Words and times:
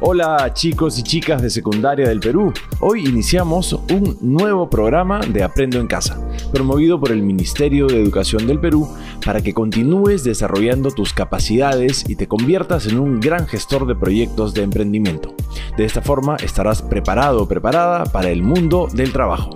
Hola 0.00 0.52
chicos 0.54 0.96
y 1.00 1.02
chicas 1.02 1.42
de 1.42 1.50
secundaria 1.50 2.08
del 2.08 2.20
Perú. 2.20 2.52
Hoy 2.78 3.04
iniciamos 3.04 3.72
un 3.72 4.16
nuevo 4.20 4.70
programa 4.70 5.18
de 5.18 5.42
Aprendo 5.42 5.80
en 5.80 5.88
Casa, 5.88 6.24
promovido 6.52 7.00
por 7.00 7.10
el 7.10 7.20
Ministerio 7.20 7.88
de 7.88 8.00
Educación 8.00 8.46
del 8.46 8.60
Perú 8.60 8.88
para 9.26 9.40
que 9.40 9.52
continúes 9.52 10.22
desarrollando 10.22 10.92
tus 10.92 11.12
capacidades 11.12 12.08
y 12.08 12.14
te 12.14 12.28
conviertas 12.28 12.86
en 12.86 13.00
un 13.00 13.18
gran 13.18 13.48
gestor 13.48 13.88
de 13.88 13.96
proyectos 13.96 14.54
de 14.54 14.62
emprendimiento. 14.62 15.34
De 15.76 15.84
esta 15.84 16.00
forma 16.00 16.36
estarás 16.36 16.80
preparado 16.80 17.42
o 17.42 17.48
preparada 17.48 18.04
para 18.04 18.30
el 18.30 18.40
mundo 18.40 18.86
del 18.92 19.12
trabajo. 19.12 19.50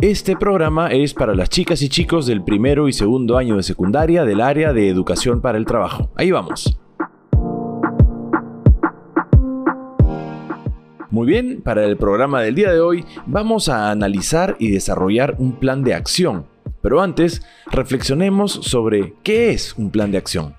Este 0.00 0.36
programa 0.36 0.90
es 0.90 1.12
para 1.12 1.34
las 1.34 1.50
chicas 1.50 1.82
y 1.82 1.90
chicos 1.90 2.24
del 2.24 2.42
primero 2.42 2.88
y 2.88 2.94
segundo 2.94 3.36
año 3.36 3.58
de 3.58 3.62
secundaria 3.62 4.24
del 4.24 4.40
área 4.40 4.72
de 4.72 4.88
educación 4.88 5.42
para 5.42 5.58
el 5.58 5.66
trabajo. 5.66 6.10
Ahí 6.16 6.30
vamos. 6.30 6.81
Muy 11.12 11.26
bien, 11.26 11.60
para 11.60 11.84
el 11.84 11.98
programa 11.98 12.40
del 12.40 12.54
día 12.54 12.72
de 12.72 12.80
hoy 12.80 13.04
vamos 13.26 13.68
a 13.68 13.90
analizar 13.90 14.56
y 14.58 14.70
desarrollar 14.70 15.36
un 15.38 15.52
plan 15.52 15.84
de 15.84 15.92
acción. 15.92 16.46
Pero 16.80 17.02
antes, 17.02 17.42
reflexionemos 17.70 18.50
sobre 18.50 19.12
qué 19.22 19.50
es 19.50 19.74
un 19.76 19.90
plan 19.90 20.10
de 20.10 20.16
acción. 20.16 20.54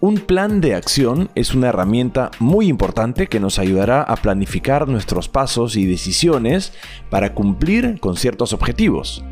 Un 0.00 0.16
plan 0.16 0.60
de 0.60 0.74
acción 0.74 1.30
es 1.36 1.54
una 1.54 1.68
herramienta 1.68 2.32
muy 2.40 2.66
importante 2.66 3.28
que 3.28 3.38
nos 3.38 3.60
ayudará 3.60 4.02
a 4.02 4.16
planificar 4.16 4.88
nuestros 4.88 5.28
pasos 5.28 5.76
y 5.76 5.86
decisiones 5.86 6.72
para 7.08 7.32
cumplir 7.32 8.00
con 8.00 8.16
ciertos 8.16 8.52
objetivos. 8.52 9.24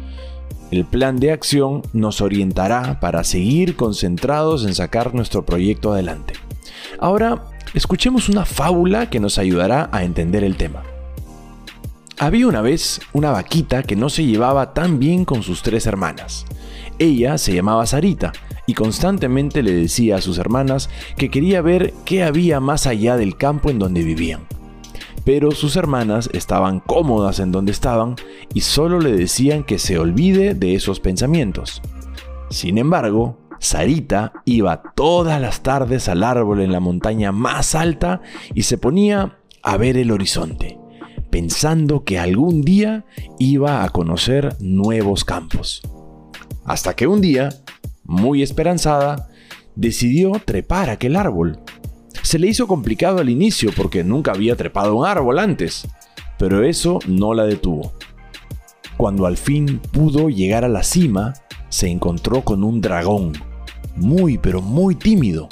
El 0.70 0.84
plan 0.84 1.18
de 1.18 1.32
acción 1.32 1.82
nos 1.92 2.20
orientará 2.20 3.00
para 3.00 3.24
seguir 3.24 3.74
concentrados 3.74 4.64
en 4.64 4.76
sacar 4.76 5.12
nuestro 5.12 5.44
proyecto 5.44 5.92
adelante. 5.92 6.34
Ahora, 7.00 7.42
escuchemos 7.74 8.28
una 8.28 8.44
fábula 8.44 9.10
que 9.10 9.20
nos 9.20 9.38
ayudará 9.38 9.88
a 9.92 10.04
entender 10.04 10.44
el 10.44 10.56
tema. 10.56 10.82
Había 12.18 12.46
una 12.46 12.60
vez 12.60 13.00
una 13.14 13.30
vaquita 13.30 13.82
que 13.82 13.96
no 13.96 14.10
se 14.10 14.26
llevaba 14.26 14.74
tan 14.74 14.98
bien 14.98 15.24
con 15.24 15.42
sus 15.42 15.62
tres 15.62 15.86
hermanas. 15.86 16.44
Ella 16.98 17.38
se 17.38 17.54
llamaba 17.54 17.86
Sarita 17.86 18.32
y 18.66 18.74
constantemente 18.74 19.62
le 19.62 19.72
decía 19.72 20.16
a 20.16 20.20
sus 20.20 20.36
hermanas 20.36 20.90
que 21.16 21.30
quería 21.30 21.62
ver 21.62 21.94
qué 22.04 22.22
había 22.22 22.60
más 22.60 22.86
allá 22.86 23.16
del 23.16 23.38
campo 23.38 23.70
en 23.70 23.78
donde 23.78 24.02
vivían. 24.02 24.46
Pero 25.24 25.52
sus 25.52 25.76
hermanas 25.76 26.28
estaban 26.34 26.80
cómodas 26.80 27.40
en 27.40 27.52
donde 27.52 27.72
estaban 27.72 28.16
y 28.52 28.60
solo 28.60 29.00
le 29.00 29.12
decían 29.12 29.64
que 29.64 29.78
se 29.78 29.98
olvide 29.98 30.54
de 30.54 30.74
esos 30.74 31.00
pensamientos. 31.00 31.80
Sin 32.50 32.76
embargo, 32.76 33.39
Sarita 33.60 34.32
iba 34.46 34.82
todas 34.94 35.38
las 35.38 35.62
tardes 35.62 36.08
al 36.08 36.24
árbol 36.24 36.62
en 36.62 36.72
la 36.72 36.80
montaña 36.80 37.30
más 37.30 37.74
alta 37.74 38.22
y 38.54 38.62
se 38.62 38.78
ponía 38.78 39.38
a 39.62 39.76
ver 39.76 39.98
el 39.98 40.10
horizonte, 40.10 40.78
pensando 41.28 42.02
que 42.04 42.18
algún 42.18 42.62
día 42.62 43.04
iba 43.38 43.84
a 43.84 43.90
conocer 43.90 44.56
nuevos 44.60 45.26
campos. 45.26 45.82
Hasta 46.64 46.96
que 46.96 47.06
un 47.06 47.20
día, 47.20 47.50
muy 48.02 48.42
esperanzada, 48.42 49.28
decidió 49.76 50.32
trepar 50.42 50.88
aquel 50.88 51.14
árbol. 51.14 51.60
Se 52.22 52.38
le 52.38 52.46
hizo 52.46 52.66
complicado 52.66 53.18
al 53.18 53.28
inicio 53.28 53.72
porque 53.76 54.02
nunca 54.04 54.32
había 54.32 54.56
trepado 54.56 54.96
un 54.96 55.06
árbol 55.06 55.38
antes, 55.38 55.86
pero 56.38 56.64
eso 56.64 56.98
no 57.06 57.34
la 57.34 57.44
detuvo. 57.44 57.92
Cuando 58.96 59.26
al 59.26 59.36
fin 59.36 59.80
pudo 59.92 60.30
llegar 60.30 60.64
a 60.64 60.68
la 60.68 60.82
cima, 60.82 61.34
se 61.68 61.88
encontró 61.88 62.42
con 62.42 62.64
un 62.64 62.80
dragón 62.80 63.49
muy 63.96 64.38
pero 64.38 64.60
muy 64.62 64.94
tímido. 64.94 65.48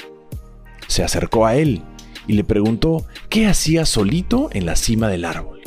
Se 0.86 1.02
acercó 1.02 1.46
a 1.46 1.56
él 1.56 1.82
y 2.26 2.34
le 2.34 2.44
preguntó 2.44 3.04
qué 3.28 3.46
hacía 3.46 3.84
solito 3.86 4.48
en 4.52 4.66
la 4.66 4.76
cima 4.76 5.08
del 5.08 5.24
árbol. 5.24 5.60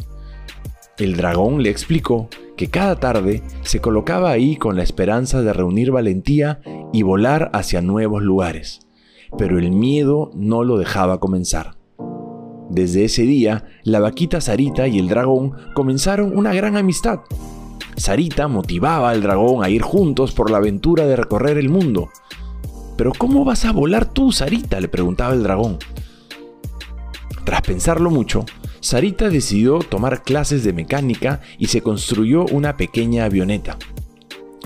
El 0.98 1.18
dragón 1.18 1.64
le 1.64 1.70
explicó 1.70 2.30
que 2.56 2.70
cada 2.70 3.00
tarde 3.00 3.42
se 3.64 3.82
colocaba 3.82 4.30
ahí 4.30 4.56
con 4.56 4.78
la 4.78 4.84
esperanza 4.84 5.42
de 5.42 5.52
reunir 5.52 5.92
valentía 5.92 6.62
y 6.94 7.02
volar 7.02 7.50
hacia 7.54 7.82
nuevos 7.82 8.22
lugares, 8.22 8.88
pero 9.38 9.58
el 9.58 9.72
miedo 9.72 10.30
no 10.36 10.64
lo 10.64 10.78
dejaba 10.78 11.20
comenzar. 11.20 11.76
Desde 12.70 13.04
ese 13.04 13.24
día, 13.24 13.66
la 13.84 14.00
vaquita 14.00 14.40
Sarita 14.40 14.88
y 14.88 15.00
el 15.00 15.08
dragón 15.08 15.54
comenzaron 15.74 16.38
una 16.38 16.54
gran 16.54 16.78
amistad. 16.78 17.22
Sarita 17.98 18.48
motivaba 18.48 19.10
al 19.10 19.22
dragón 19.22 19.64
a 19.64 19.70
ir 19.70 19.82
juntos 19.82 20.32
por 20.32 20.50
la 20.50 20.58
aventura 20.58 21.06
de 21.06 21.16
recorrer 21.16 21.58
el 21.58 21.70
mundo, 21.70 22.10
¿Pero 23.02 23.14
cómo 23.18 23.44
vas 23.44 23.66
a 23.66 23.72
volar 23.72 24.06
tú, 24.06 24.32
Sarita? 24.32 24.80
le 24.80 24.88
preguntaba 24.88 25.34
el 25.34 25.42
dragón. 25.42 25.80
Tras 27.44 27.64
pensarlo 27.64 28.12
mucho, 28.12 28.46
Sarita 28.80 29.32
decidió 29.32 29.80
tomar 29.80 30.22
clases 30.22 30.64
de 30.64 30.72
mecánica 30.72 31.42
y 31.58 31.70
se 31.70 31.82
construyó 31.82 32.46
una 32.52 32.78
pequeña 32.78 33.26
avioneta. 33.26 33.80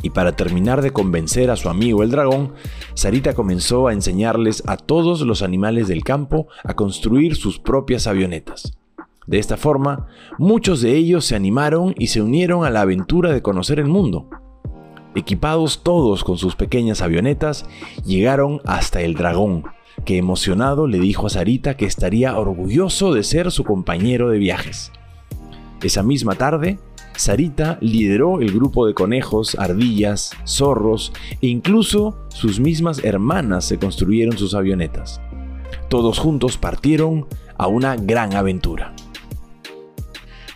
Y 0.01 0.09
para 0.09 0.35
terminar 0.35 0.81
de 0.81 0.91
convencer 0.91 1.50
a 1.50 1.56
su 1.56 1.69
amigo 1.69 2.03
el 2.03 2.12
dragón, 2.12 2.51
Sarita 2.94 3.34
comenzó 3.34 3.88
a 3.88 3.94
enseñarles 3.94 4.63
a 4.67 4.75
todos 4.75 5.22
los 5.22 5.41
animales 5.41 5.88
del 5.88 6.03
campo 6.03 6.50
a 6.66 6.73
construir 6.73 7.38
sus 7.38 7.57
propias 7.57 8.06
avionetas. 8.06 8.73
De 9.28 9.40
esta 9.40 9.56
forma, 9.56 10.07
muchos 10.38 10.81
de 10.81 10.94
ellos 10.94 11.23
se 11.23 11.38
animaron 11.38 11.96
y 11.97 12.07
se 12.07 12.22
unieron 12.22 12.66
a 12.66 12.69
la 12.69 12.81
aventura 12.81 13.31
de 13.31 13.41
conocer 13.41 13.79
el 13.79 13.88
mundo. 13.88 14.28
Equipados 15.16 15.81
todos 15.81 16.26
con 16.26 16.38
sus 16.38 16.58
pequeñas 16.58 17.02
avionetas, 17.02 17.66
llegaron 18.06 18.59
hasta 18.66 19.00
el 19.02 19.14
dragón, 19.14 19.64
que 20.03 20.18
emocionado 20.18 20.88
le 20.88 21.00
dijo 21.00 21.28
a 21.28 21.30
Sarita 21.30 21.78
que 21.78 21.86
estaría 21.86 22.38
orgulloso 22.38 23.14
de 23.14 23.24
ser 23.24 23.50
su 23.52 23.64
compañero 23.64 24.30
de 24.30 24.40
viajes. 24.40 24.92
Esa 25.81 26.03
misma 26.03 26.36
tarde, 26.36 26.80
Sarita 27.16 27.78
lideró 27.80 28.42
el 28.42 28.52
grupo 28.52 28.88
de 28.88 28.94
conejos, 28.94 29.56
ardillas, 29.58 30.31
zorros 30.46 31.14
e 31.42 31.47
incluso 31.47 32.18
sus 32.28 32.59
mismas 32.59 33.02
hermanas 33.06 33.64
se 33.64 33.78
construyeron 33.80 34.38
sus 34.38 34.53
avionetas. 34.53 35.22
Todos 35.88 36.20
juntos 36.20 36.58
partieron 36.58 37.26
a 37.58 37.68
una 37.68 37.96
gran 37.96 38.36
aventura. 38.36 38.94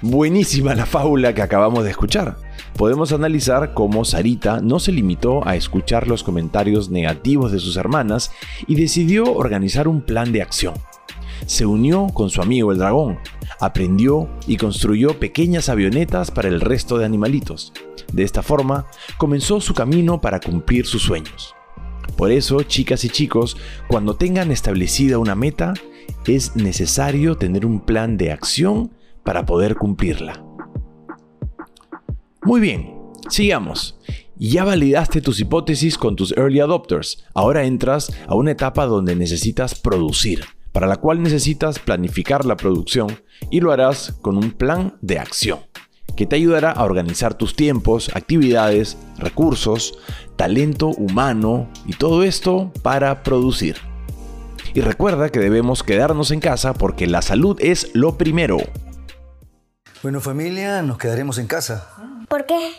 Buenísima 0.01 0.75
la 0.75 0.85
fábula 0.85 1.33
que 1.33 1.41
acabamos 1.41 1.85
de 1.85 1.91
escuchar 1.91 2.48
podemos 2.79 3.11
analizar 3.11 3.73
cómo 3.73 4.05
Sarita 4.05 4.61
no 4.61 4.79
se 4.79 4.93
limitó 4.93 5.45
a 5.45 5.57
escuchar 5.57 6.07
los 6.07 6.23
comentarios 6.23 6.89
negativos 6.89 7.51
de 7.51 7.59
sus 7.59 7.75
hermanas 7.75 8.31
y 8.67 8.75
decidió 8.75 9.33
organizar 9.33 9.89
un 9.89 9.99
plan 9.99 10.31
de 10.31 10.41
acción. 10.41 10.75
Se 11.45 11.65
unió 11.65 12.07
con 12.13 12.29
su 12.29 12.41
amigo 12.41 12.71
el 12.71 12.77
dragón, 12.77 13.19
aprendió 13.59 14.29
y 14.47 14.55
construyó 14.55 15.19
pequeñas 15.19 15.67
avionetas 15.67 16.31
para 16.31 16.47
el 16.47 16.61
resto 16.61 16.97
de 16.97 17.03
animalitos. 17.03 17.73
De 18.13 18.23
esta 18.23 18.43
forma, 18.43 18.87
comenzó 19.17 19.59
su 19.59 19.73
camino 19.73 20.21
para 20.21 20.39
cumplir 20.39 20.85
sus 20.85 21.01
sueños. 21.01 21.53
Por 22.15 22.31
eso, 22.31 22.63
chicas 22.63 23.03
y 23.03 23.09
chicos, 23.09 23.57
cuando 23.89 24.15
tengan 24.15 24.51
establecida 24.51 25.17
una 25.17 25.35
meta, 25.35 25.73
es 26.25 26.55
necesario 26.55 27.35
tener 27.35 27.65
un 27.65 27.81
plan 27.81 28.15
de 28.15 28.31
acción 28.31 28.93
para 29.25 29.45
poder 29.45 29.75
cumplirla. 29.75 30.48
Muy 32.49 32.61
bien, 32.61 32.95
sigamos. 33.29 33.99
Ya 34.35 34.63
validaste 34.63 35.21
tus 35.21 35.39
hipótesis 35.39 35.99
con 35.99 36.15
tus 36.15 36.35
early 36.35 36.61
adopters. 36.61 37.23
Ahora 37.35 37.63
entras 37.63 38.11
a 38.25 38.33
una 38.33 38.49
etapa 38.49 38.87
donde 38.87 39.15
necesitas 39.15 39.79
producir, 39.79 40.45
para 40.71 40.87
la 40.87 40.95
cual 40.95 41.21
necesitas 41.21 41.77
planificar 41.77 42.45
la 42.45 42.57
producción 42.57 43.21
y 43.51 43.59
lo 43.59 43.71
harás 43.71 44.13
con 44.23 44.35
un 44.35 44.49
plan 44.49 44.97
de 45.01 45.19
acción 45.19 45.59
que 46.17 46.25
te 46.25 46.37
ayudará 46.37 46.71
a 46.71 46.85
organizar 46.85 47.35
tus 47.35 47.55
tiempos, 47.55 48.09
actividades, 48.15 48.97
recursos, 49.19 49.99
talento 50.35 50.87
humano 50.87 51.69
y 51.85 51.93
todo 51.93 52.23
esto 52.23 52.73
para 52.81 53.21
producir. 53.21 53.75
Y 54.73 54.81
recuerda 54.81 55.29
que 55.29 55.39
debemos 55.39 55.83
quedarnos 55.83 56.31
en 56.31 56.39
casa 56.39 56.73
porque 56.73 57.05
la 57.05 57.21
salud 57.21 57.57
es 57.61 57.91
lo 57.93 58.17
primero. 58.17 58.57
Bueno 60.01 60.19
familia, 60.19 60.81
nos 60.81 60.97
quedaremos 60.97 61.37
en 61.37 61.45
casa. 61.45 61.87
¿Por 62.27 62.45
qué? 62.45 62.73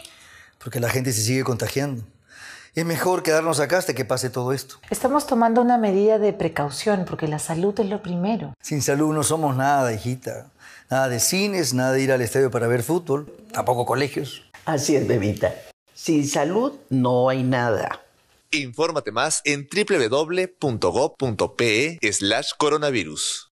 Porque 0.63 0.81
la 0.81 0.91
gente 0.91 1.13
se 1.13 1.23
sigue 1.23 1.45
contagiando. 1.45 2.03
Es 2.75 2.85
mejor 2.85 3.23
quedarnos 3.23 3.59
acá 3.59 3.79
hasta 3.79 3.95
que 3.95 4.05
pase 4.05 4.31
todo 4.31 4.53
esto. 4.53 4.77
Estamos 4.91 5.27
tomando 5.27 5.61
una 5.61 5.77
medida 5.77 6.19
de 6.19 6.33
precaución 6.33 7.05
porque 7.05 7.27
la 7.27 7.41
salud 7.41 7.79
es 7.81 7.87
lo 7.87 8.01
primero. 8.03 8.55
Sin 8.63 8.81
salud 8.81 9.13
no 9.13 9.25
somos 9.25 9.57
nada, 9.57 9.93
hijita. 9.93 10.51
Nada 10.89 11.09
de 11.09 11.19
cines, 11.19 11.75
nada 11.75 11.93
de 11.93 12.03
ir 12.03 12.13
al 12.13 12.21
estadio 12.21 12.51
para 12.51 12.69
ver 12.69 12.83
fútbol, 12.83 13.33
tampoco 13.53 13.87
colegios. 13.87 14.43
Así 14.65 14.95
es, 14.95 15.07
bebita. 15.07 15.53
Sin 15.95 16.27
salud 16.29 16.75
no 16.91 17.29
hay 17.29 17.43
nada. 17.43 18.01
Infórmate 18.53 19.13
más 19.13 19.43
en 19.45 19.69
www.gov.pe 20.59 20.59
slash 22.13 22.51
coronavirus. 22.57 23.53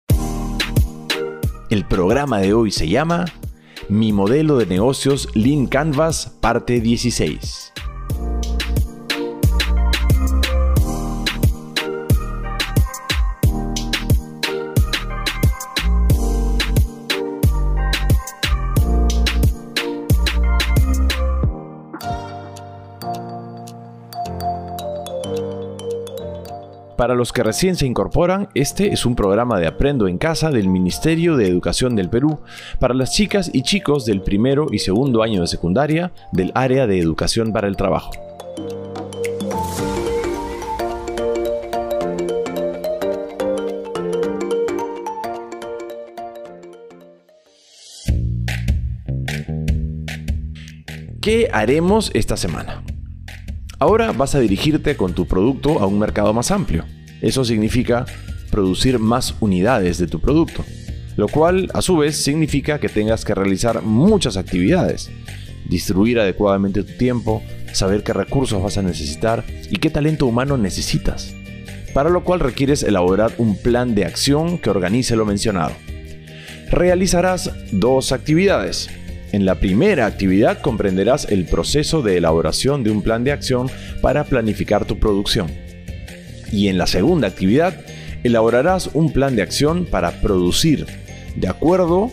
El 1.69 1.87
programa 1.87 2.39
de 2.39 2.53
hoy 2.53 2.71
se 2.71 2.89
llama 2.89 3.25
mi 3.89 4.13
modelo 4.13 4.57
de 4.57 4.65
negocios 4.65 5.29
Lean 5.33 5.67
Canvas, 5.67 6.37
parte 6.39 6.81
16. 6.81 7.73
Para 27.01 27.15
los 27.15 27.33
que 27.33 27.41
recién 27.41 27.75
se 27.75 27.87
incorporan, 27.87 28.49
este 28.53 28.93
es 28.93 29.07
un 29.07 29.15
programa 29.15 29.59
de 29.59 29.65
Aprendo 29.65 30.07
en 30.07 30.19
Casa 30.19 30.51
del 30.51 30.67
Ministerio 30.67 31.35
de 31.35 31.47
Educación 31.47 31.95
del 31.95 32.11
Perú 32.11 32.41
para 32.77 32.93
las 32.93 33.11
chicas 33.11 33.49
y 33.51 33.63
chicos 33.63 34.05
del 34.05 34.21
primero 34.21 34.67
y 34.71 34.77
segundo 34.77 35.23
año 35.23 35.41
de 35.41 35.47
secundaria 35.47 36.11
del 36.31 36.51
área 36.53 36.85
de 36.85 36.99
educación 36.99 37.53
para 37.53 37.67
el 37.67 37.75
trabajo. 37.75 38.11
¿Qué 51.19 51.49
haremos 51.51 52.11
esta 52.13 52.37
semana? 52.37 52.83
Ahora 53.81 54.11
vas 54.11 54.35
a 54.35 54.39
dirigirte 54.39 54.95
con 54.95 55.15
tu 55.15 55.25
producto 55.25 55.79
a 55.79 55.87
un 55.87 55.97
mercado 55.97 56.35
más 56.35 56.51
amplio. 56.51 56.85
Eso 57.19 57.43
significa 57.43 58.05
producir 58.51 58.99
más 58.99 59.33
unidades 59.39 59.97
de 59.97 60.05
tu 60.05 60.19
producto, 60.19 60.63
lo 61.17 61.27
cual 61.27 61.67
a 61.73 61.81
su 61.81 61.97
vez 61.97 62.23
significa 62.23 62.79
que 62.79 62.89
tengas 62.89 63.25
que 63.25 63.33
realizar 63.33 63.81
muchas 63.81 64.37
actividades, 64.37 65.09
distribuir 65.67 66.19
adecuadamente 66.19 66.83
tu 66.83 66.95
tiempo, 66.95 67.41
saber 67.73 68.03
qué 68.03 68.13
recursos 68.13 68.61
vas 68.61 68.77
a 68.77 68.83
necesitar 68.83 69.43
y 69.71 69.77
qué 69.77 69.89
talento 69.89 70.27
humano 70.27 70.57
necesitas, 70.57 71.33
para 71.91 72.11
lo 72.11 72.23
cual 72.23 72.39
requieres 72.39 72.83
elaborar 72.83 73.33
un 73.39 73.57
plan 73.57 73.95
de 73.95 74.05
acción 74.05 74.59
que 74.59 74.69
organice 74.69 75.15
lo 75.15 75.25
mencionado. 75.25 75.71
Realizarás 76.69 77.49
dos 77.71 78.11
actividades, 78.11 78.91
en 79.31 79.45
la 79.45 79.55
primera 79.55 80.05
actividad 80.05 80.59
comprenderás 80.61 81.25
el 81.29 81.45
proceso 81.45 82.01
de 82.01 82.17
elaboración 82.17 82.83
de 82.83 82.91
un 82.91 83.01
plan 83.01 83.23
de 83.23 83.31
acción 83.31 83.69
para 84.01 84.25
planificar 84.25 84.85
tu 84.85 84.99
producción. 84.99 85.49
Y 86.51 86.67
en 86.67 86.77
la 86.77 86.85
segunda 86.85 87.29
actividad 87.29 87.79
elaborarás 88.23 88.89
un 88.93 89.13
plan 89.13 89.35
de 89.35 89.41
acción 89.41 89.85
para 89.85 90.21
producir, 90.21 90.85
de 91.35 91.47
acuerdo 91.47 92.11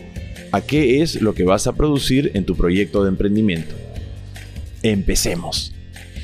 a 0.51 0.61
qué 0.61 1.01
es 1.01 1.21
lo 1.21 1.33
que 1.33 1.43
vas 1.43 1.67
a 1.67 1.73
producir 1.73 2.31
en 2.35 2.45
tu 2.45 2.55
proyecto 2.55 3.03
de 3.03 3.09
emprendimiento. 3.09 3.75
Empecemos. 4.81 5.73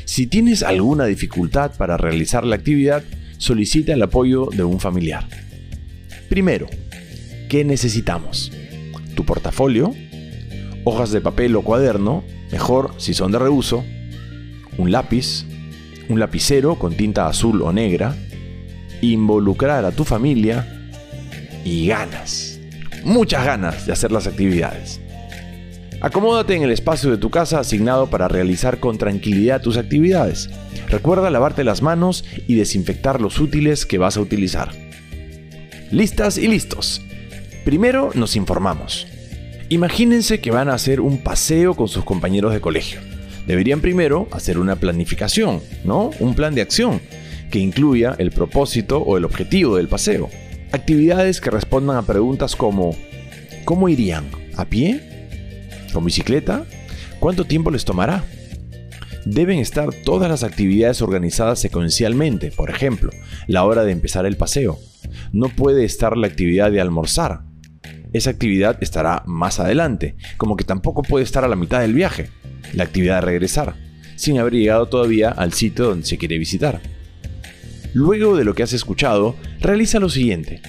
Si 0.06 0.28
tienes 0.28 0.64
alguna 0.64 1.06
dificultad 1.06 1.76
para 1.78 1.98
realizar 1.98 2.46
la 2.46 2.56
actividad, 2.56 3.04
solicita 3.38 3.94
el 3.94 4.02
apoyo 4.02 4.50
de 4.56 4.64
un 4.64 4.80
familiar. 4.80 5.28
Primero, 6.30 6.68
¿qué 7.50 7.66
necesitamos? 7.66 8.52
Tu 9.16 9.26
portafolio, 9.26 9.94
hojas 10.86 11.12
de 11.12 11.20
papel 11.20 11.56
o 11.56 11.62
cuaderno, 11.64 12.24
mejor 12.52 12.94
si 12.98 13.14
son 13.14 13.32
de 13.32 13.40
reuso, 13.40 13.84
un 14.78 14.92
lápiz, 14.92 15.46
un 16.08 16.20
lapicero 16.20 16.76
con 16.76 16.96
tinta 16.96 17.28
azul 17.28 17.62
o 17.62 17.74
negra, 17.74 18.16
involucrar 19.02 19.84
a 19.84 19.92
tu 19.92 20.06
familia 20.06 20.90
y 21.66 21.88
ganas, 21.88 22.60
muchas 23.04 23.46
ganas 23.46 23.86
de 23.86 23.94
hacer 23.94 24.12
las 24.12 24.28
actividades. 24.28 25.02
Acomódate 26.02 26.56
en 26.56 26.62
el 26.62 26.72
espacio 26.72 27.10
de 27.10 27.18
tu 27.18 27.32
casa 27.32 27.60
asignado 27.60 28.08
para 28.08 28.28
realizar 28.28 28.80
con 28.80 28.98
tranquilidad 28.98 29.62
tus 29.62 29.78
actividades. 29.78 30.50
Recuerda 30.88 31.32
lavarte 31.32 31.64
las 31.64 31.82
manos 31.82 32.26
y 32.48 32.56
desinfectar 32.56 33.22
los 33.22 33.40
útiles 33.40 33.88
que 33.88 33.98
vas 33.98 34.18
a 34.18 34.22
utilizar. 34.22 34.72
Listas 35.92 36.38
y 36.38 36.48
listos. 36.48 37.02
Primero 37.64 38.12
nos 38.14 38.36
informamos. 38.36 39.08
Imagínense 39.70 40.40
que 40.42 40.52
van 40.52 40.70
a 40.70 40.76
hacer 40.76 41.02
un 41.02 41.18
paseo 41.18 41.74
con 41.74 41.88
sus 41.88 42.04
compañeros 42.04 42.54
de 42.54 42.62
colegio. 42.62 43.00
Deberían 43.48 43.82
primero 43.82 44.28
hacer 44.32 44.60
una 44.60 44.76
planificación, 44.76 45.60
¿no? 45.84 46.12
Un 46.20 46.36
plan 46.36 46.54
de 46.54 46.62
acción 46.62 47.02
que 47.50 47.60
incluya 47.60 48.16
el 48.20 48.32
propósito 48.32 49.00
o 49.00 49.18
el 49.18 49.26
objetivo 49.26 49.78
del 49.78 49.88
paseo. 49.88 50.30
Actividades 50.72 51.42
que 51.42 51.50
respondan 51.50 51.98
a 51.98 52.04
preguntas 52.04 52.56
como 52.56 52.96
¿cómo 53.66 53.90
irían? 53.90 54.26
¿A 54.56 54.66
pie? 54.66 55.02
¿Con 55.94 56.06
bicicleta? 56.06 56.66
¿Cuánto 57.20 57.46
tiempo 57.46 57.72
les 57.72 57.86
tomará? 57.86 58.24
Deben 59.26 59.58
estar 59.58 59.90
todas 60.04 60.30
las 60.30 60.44
actividades 60.44 61.02
organizadas 61.02 61.60
secuencialmente, 61.60 62.52
por 62.52 62.70
ejemplo, 62.70 63.10
la 63.48 63.64
hora 63.64 63.84
de 63.84 63.92
empezar 63.92 64.28
el 64.28 64.38
paseo. 64.38 64.78
No 65.32 65.50
puede 65.50 65.86
estar 65.86 66.18
la 66.18 66.28
actividad 66.28 66.72
de 66.72 66.82
almorzar, 66.82 67.42
esa 68.16 68.30
actividad 68.30 68.78
estará 68.82 69.24
más 69.26 69.60
adelante, 69.60 70.16
como 70.38 70.56
que 70.56 70.64
tampoco 70.64 71.04
puede 71.04 71.26
estar 71.26 71.44
a 71.44 71.50
la 71.50 71.58
mitad 71.58 71.82
del 71.82 71.94
viaje, 71.94 72.30
la 72.74 72.86
actividad 72.86 73.16
de 73.16 73.22
regresar, 73.22 73.76
sin 74.16 74.40
haber 74.40 74.54
llegado 74.54 74.86
todavía 74.88 75.30
al 75.30 75.52
sitio 75.52 75.90
donde 75.90 76.06
se 76.06 76.18
quiere 76.18 76.38
visitar. 76.38 76.80
Luego 77.94 78.38
de 78.38 78.46
lo 78.46 78.56
que 78.56 78.64
has 78.64 78.72
escuchado, 78.72 79.36
realiza 79.60 80.00
lo 80.00 80.10
siguiente. 80.10 80.62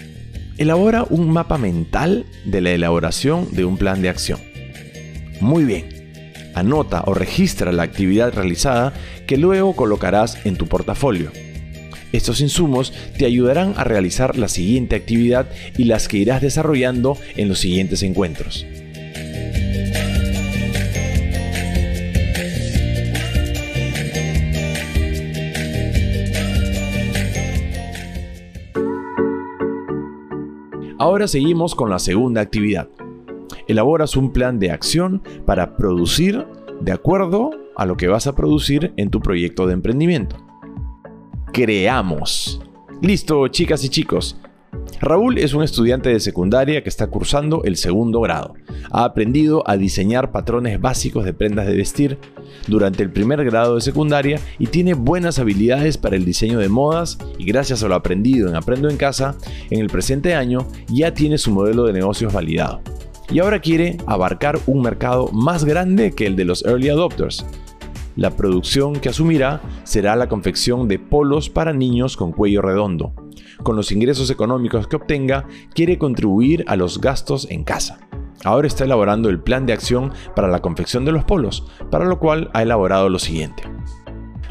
Elabora 0.59 1.05
un 1.09 1.31
mapa 1.31 1.57
mental 1.57 2.27
de 2.45 2.61
la 2.61 2.71
elaboración 2.71 3.49
de 3.53 3.65
un 3.65 3.77
plan 3.77 4.03
de 4.03 4.09
acción. 4.09 4.41
Muy 5.41 5.65
bien. 5.65 6.11
Anota 6.55 7.05
o 7.07 7.15
registra 7.15 7.71
la 7.71 7.83
actividad 7.85 8.33
realizada 8.33 8.93
que 9.27 9.37
luego 9.37 9.77
colocarás 9.77 10.45
en 10.47 10.57
tu 10.57 10.67
portafolio. 10.67 11.31
Estos 12.13 12.41
insumos 12.41 12.93
te 13.19 13.27
ayudarán 13.27 13.75
a 13.77 13.85
realizar 13.85 14.39
la 14.39 14.49
siguiente 14.49 14.97
actividad 14.97 15.49
y 15.77 15.85
las 15.85 16.09
que 16.09 16.19
irás 16.19 16.41
desarrollando 16.41 17.19
en 17.37 17.49
los 17.49 17.59
siguientes 17.59 18.03
encuentros. 18.03 18.67
Ahora 30.99 31.29
seguimos 31.29 31.75
con 31.75 31.91
la 31.91 31.99
segunda 31.99 32.41
actividad. 32.41 32.89
Elaboras 33.69 34.17
un 34.17 34.33
plan 34.33 34.59
de 34.59 34.71
acción 34.71 35.23
para 35.45 35.77
producir 35.77 36.47
de 36.81 36.93
acuerdo 36.93 37.51
a 37.77 37.85
lo 37.85 37.97
que 37.97 38.09
vas 38.09 38.27
a 38.27 38.35
producir 38.35 38.93
en 38.97 39.11
tu 39.11 39.21
proyecto 39.21 39.67
de 39.67 39.75
emprendimiento 39.75 40.46
creamos. 41.57 42.61
Listo, 43.01 43.49
chicas 43.49 43.83
y 43.83 43.89
chicos. 43.89 44.37
Raúl 45.01 45.39
es 45.39 45.55
un 45.55 45.63
estudiante 45.63 46.11
de 46.11 46.21
secundaria 46.21 46.83
que 46.83 46.91
está 46.91 47.07
cursando 47.07 47.65
el 47.65 47.79
segundo 47.79 48.21
grado. 48.21 48.53
Ha 48.91 49.05
aprendido 49.05 49.65
a 49.67 49.79
diseñar 49.79 50.33
patrones 50.33 50.79
básicos 50.79 51.25
de 51.25 51.33
prendas 51.33 51.67
de 51.67 51.75
vestir 51.75 52.19
durante 52.67 53.03
el 53.03 53.11
primer 53.11 53.43
grado 53.43 53.77
de 53.77 53.81
secundaria 53.81 54.39
y 54.59 54.67
tiene 54.67 54.93
buenas 54.93 55.39
habilidades 55.39 55.97
para 55.97 56.17
el 56.17 56.27
diseño 56.27 56.59
de 56.59 56.69
modas 56.69 57.17
y 57.39 57.47
gracias 57.47 57.83
a 57.83 57.89
lo 57.89 57.95
aprendido 57.95 58.51
en 58.51 58.55
Aprendo 58.55 58.91
en 58.91 58.99
Casa, 58.99 59.35
en 59.71 59.81
el 59.81 59.87
presente 59.87 60.35
año 60.35 60.69
ya 60.89 61.15
tiene 61.15 61.39
su 61.39 61.53
modelo 61.53 61.85
de 61.85 61.95
negocios 61.95 62.35
validado. 62.35 62.83
Y 63.31 63.39
ahora 63.39 63.61
quiere 63.61 63.97
abarcar 64.07 64.59
un 64.67 64.83
mercado 64.83 65.31
más 65.33 65.65
grande 65.65 66.13
que 66.13 66.27
el 66.27 66.37
de 66.37 66.45
los 66.45 66.67
early 66.67 66.91
adopters 66.91 67.47
la 68.17 68.31
producción 68.31 68.95
que 68.95 69.11
asumirá 69.11 69.61
será 69.85 70.17
la 70.17 70.29
confección 70.29 70.89
de 70.89 70.99
polos 70.99 71.51
para 71.51 71.73
niños 71.73 72.17
con 72.17 72.33
cuello 72.33 72.63
redondo. 72.63 73.13
Con 73.63 73.77
los 73.77 73.93
ingresos 73.93 74.31
económicos 74.31 74.89
que 74.89 74.97
obtenga, 74.97 75.47
quiere 75.75 75.99
contribuir 75.99 76.65
a 76.67 76.77
los 76.77 77.01
gastos 77.01 77.47
en 77.51 77.63
casa. 77.63 78.01
Ahora 78.45 78.67
está 78.67 78.85
elaborando 78.85 79.29
el 79.29 79.41
plan 79.41 79.67
de 79.67 79.73
acción 79.73 80.13
para 80.35 80.49
la 80.49 80.61
confección 80.61 81.05
de 81.05 81.13
los 81.13 81.25
polos, 81.25 81.67
para 81.91 82.07
lo 82.07 82.19
cual 82.19 82.51
ha 82.55 82.63
elaborado 82.63 83.09
lo 83.09 83.19
siguiente. 83.19 83.63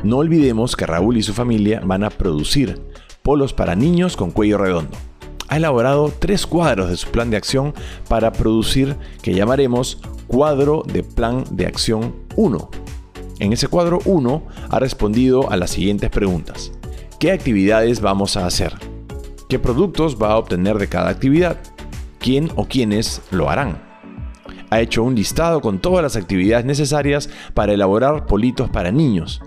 No 0.03 0.17
olvidemos 0.17 0.75
que 0.75 0.85
Raúl 0.85 1.17
y 1.17 1.23
su 1.23 1.33
familia 1.33 1.81
van 1.83 2.03
a 2.03 2.09
producir 2.09 2.81
polos 3.23 3.53
para 3.53 3.75
niños 3.75 4.15
con 4.15 4.31
cuello 4.31 4.59
redondo. 4.59 4.95
Ha 5.47 5.57
elaborado 5.57 6.11
tres 6.17 6.45
cuadros 6.45 6.89
de 6.89 6.97
su 6.97 7.09
plan 7.09 7.29
de 7.29 7.37
acción 7.37 7.73
para 8.07 8.31
producir 8.31 8.95
que 9.21 9.33
llamaremos 9.33 9.99
cuadro 10.27 10.83
de 10.85 11.03
plan 11.03 11.43
de 11.51 11.65
acción 11.67 12.15
1 12.35 12.84
en 13.39 13.53
ese 13.53 13.67
cuadro 13.67 13.99
1 14.05 14.43
ha 14.69 14.79
respondido 14.79 15.51
a 15.51 15.57
las 15.57 15.71
siguientes 15.71 16.09
preguntas. 16.09 16.71
¿Qué 17.19 17.31
actividades 17.31 18.01
vamos 18.01 18.37
a 18.37 18.45
hacer? 18.45 18.73
¿Qué 19.49 19.59
productos 19.59 20.17
va 20.21 20.31
a 20.31 20.37
obtener 20.37 20.77
de 20.77 20.87
cada 20.87 21.09
actividad? 21.09 21.57
¿Quién 22.19 22.49
o 22.55 22.65
quiénes 22.65 23.21
lo 23.31 23.49
harán? 23.49 23.83
Ha 24.69 24.81
hecho 24.81 25.03
un 25.03 25.15
listado 25.15 25.61
con 25.61 25.79
todas 25.79 26.01
las 26.01 26.15
actividades 26.15 26.65
necesarias 26.65 27.29
para 27.53 27.73
elaborar 27.73 28.25
politos 28.25 28.69
para 28.69 28.91
niños. 28.91 29.41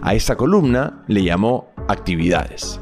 A 0.00 0.14
esta 0.14 0.36
columna 0.36 1.04
le 1.08 1.24
llamó 1.24 1.68
actividades. 1.88 2.80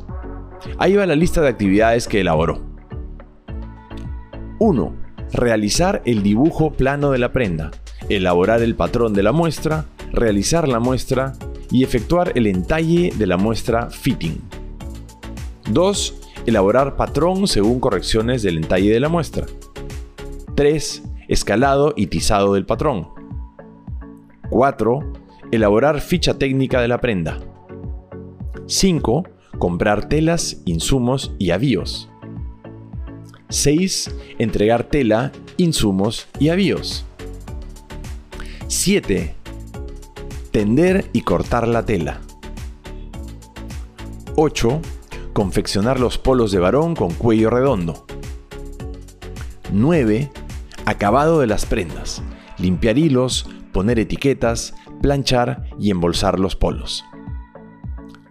Ahí 0.79 0.95
va 0.95 1.07
la 1.07 1.17
lista 1.17 1.41
de 1.41 1.49
actividades 1.49 2.07
que 2.07 2.21
elaboró. 2.21 2.63
1. 4.59 4.95
Realizar 5.33 6.03
el 6.05 6.23
dibujo 6.23 6.73
plano 6.73 7.11
de 7.11 7.19
la 7.19 7.33
prenda 7.33 7.71
elaborar 8.09 8.63
el 8.63 8.75
patrón 8.75 9.15
de 9.15 9.23
la 9.23 9.33
muestra, 9.33 9.87
realizar 10.13 10.69
la 10.69 10.81
muestra 10.81 11.35
y 11.71 11.85
efectuar 11.85 12.33
el 12.35 12.47
entalle 12.47 13.13
de 13.17 13.27
la 13.27 13.37
muestra 13.37 13.91
fitting. 13.91 14.41
2. 15.71 16.15
Elaborar 16.47 16.97
patrón 16.97 17.49
según 17.49 17.81
correcciones 17.81 18.43
del 18.43 18.59
entalle 18.59 18.93
de 18.93 19.01
la 19.01 19.09
muestra. 19.09 19.47
3. 20.55 21.03
Escalado 21.29 21.95
y 21.97 22.09
tizado 22.09 22.55
del 22.55 22.67
patrón. 22.67 23.09
4. 24.51 25.13
Elaborar 25.51 26.01
ficha 26.01 26.39
técnica 26.39 26.81
de 26.81 26.89
la 26.89 27.01
prenda. 27.01 27.41
5. 28.67 29.25
comprar 29.59 30.09
telas, 30.09 30.63
insumos 30.65 31.35
y 31.39 31.51
avíos. 31.51 32.11
6. 33.49 34.15
Entregar 34.39 34.85
tela, 34.85 35.33
insumos 35.57 36.27
y 36.39 36.51
avíos. 36.51 37.07
7. 38.67 39.35
Tender 40.51 41.11
y 41.13 41.21
cortar 41.21 41.69
la 41.69 41.85
tela. 41.85 42.21
8. 44.37 44.81
Confeccionar 45.35 46.01
los 46.01 46.17
polos 46.17 46.51
de 46.51 46.61
varón 46.61 46.95
con 46.97 47.13
cuello 47.13 47.51
redondo. 47.51 48.07
9. 49.71 50.31
Acabado 50.87 51.41
de 51.41 51.47
las 51.47 51.67
prendas. 51.67 52.23
Limpiar 52.57 52.97
hilos, 52.97 53.49
poner 53.73 53.99
etiquetas, 53.99 54.75
planchar 55.03 55.65
y 55.79 55.91
embolsar 55.91 56.41
los 56.41 56.57
polos. 56.57 57.05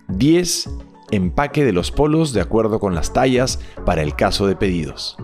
10. 0.08 0.70
Empaque 1.12 1.64
de 1.64 1.74
los 1.74 1.92
polos 1.92 2.34
de 2.34 2.42
acuerdo 2.42 2.80
con 2.80 2.96
las 2.96 3.14
tallas 3.14 3.60
para 3.86 4.02
el 4.02 4.16
caso 4.16 4.48
de 4.48 4.56
pedidos. 4.56 5.16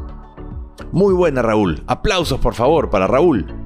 Muy 0.91 1.15
buena 1.15 1.41
Raúl. 1.41 1.83
Aplausos 1.87 2.39
por 2.39 2.53
favor 2.53 2.91
para 2.91 3.07
Raúl. 3.07 3.58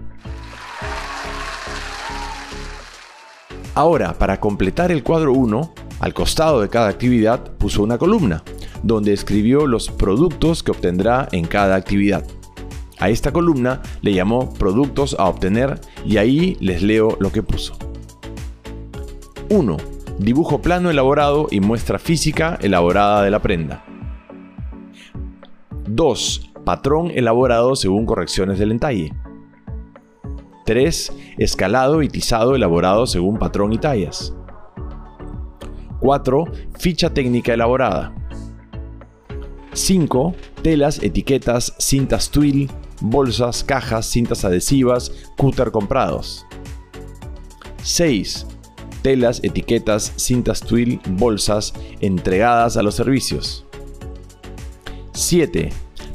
Ahora, 3.76 4.14
para 4.14 4.40
completar 4.40 4.92
el 4.92 5.04
cuadro 5.04 5.34
1, 5.34 5.74
al 6.00 6.14
costado 6.14 6.62
de 6.62 6.70
cada 6.70 6.90
actividad 6.90 7.56
puso 7.58 7.82
una 7.82 7.98
columna, 7.98 8.44
donde 8.84 9.14
escribió 9.14 9.66
los 9.66 9.90
productos 9.90 10.62
que 10.62 10.72
obtendrá 10.72 11.28
en 11.32 11.46
cada 11.46 11.76
actividad. 11.76 12.24
A 13.00 13.10
esta 13.10 13.34
columna 13.34 13.82
le 14.02 14.14
llamó 14.14 14.54
productos 14.54 15.16
a 15.18 15.26
obtener 15.26 15.80
y 16.06 16.18
ahí 16.18 16.56
les 16.60 16.84
leo 16.84 17.18
lo 17.20 17.32
que 17.32 17.42
puso. 17.42 17.76
1. 19.50 19.78
Dibujo 20.20 20.62
plano 20.62 20.92
elaborado 20.92 21.48
y 21.50 21.60
muestra 21.60 21.98
física 21.98 22.60
elaborada 22.62 23.24
de 23.24 23.32
la 23.32 23.42
prenda. 23.42 23.84
2. 25.88 26.52
Patrón 26.64 27.12
elaborado 27.14 27.76
según 27.76 28.06
correcciones 28.06 28.60
del 28.60 28.72
entalle. 28.72 29.14
3. 30.66 31.14
Escalado 31.38 32.02
y 32.02 32.10
tizado 32.10 32.56
elaborado 32.56 33.06
según 33.08 33.38
patrón 33.38 33.74
y 33.74 33.78
tallas. 33.78 34.34
4. 36.00 36.46
Ficha 36.78 37.14
técnica 37.14 37.54
elaborada. 37.54 38.14
5. 39.74 40.36
Telas, 40.62 41.02
etiquetas, 41.02 41.74
cintas 41.80 42.30
twill, 42.30 42.70
bolsas, 43.02 43.64
cajas, 43.64 44.06
cintas 44.06 44.46
adhesivas, 44.46 45.12
cúter 45.38 45.72
comprados. 45.72 46.46
6. 47.82 48.46
Telas, 49.02 49.42
etiquetas, 49.44 50.14
cintas 50.16 50.62
twill, 50.62 51.02
bolsas 51.10 51.74
entregadas 52.00 52.78
a 52.78 52.84
los 52.84 52.96
servicios. 52.96 53.66
7. 55.14 55.70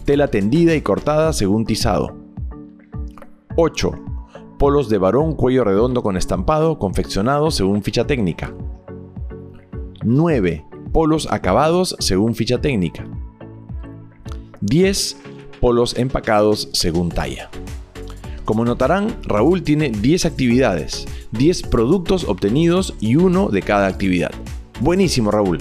Tela 0.05 0.29
tendida 0.29 0.75
y 0.75 0.81
cortada 0.81 1.33
según 1.33 1.67
tizado. 1.67 2.17
8 3.57 4.08
polos 4.59 4.89
de 4.89 4.99
varón 4.99 5.35
cuello 5.35 5.65
redondo 5.65 6.03
con 6.03 6.17
estampado 6.17 6.79
confeccionados 6.79 7.55
según 7.55 7.83
ficha 7.83 8.07
técnica. 8.07 8.53
9. 10.03 10.65
Polos 10.93 11.29
acabados 11.31 11.97
según 12.01 12.35
ficha 12.35 12.61
técnica. 12.61 13.07
10. 14.61 15.17
Polos 15.61 15.97
empacados 15.97 16.69
según 16.73 17.11
talla. 17.11 17.51
Como 18.45 18.65
notarán, 18.65 19.17
Raúl 19.23 19.63
tiene 19.63 19.91
10 19.91 20.25
actividades, 20.25 21.07
10 21.33 21.63
productos 21.65 22.25
obtenidos 22.25 22.95
y 22.99 23.17
uno 23.17 23.51
de 23.51 23.63
cada 23.63 23.87
actividad. 23.87 24.31
Buenísimo, 24.81 25.31
Raúl. 25.31 25.59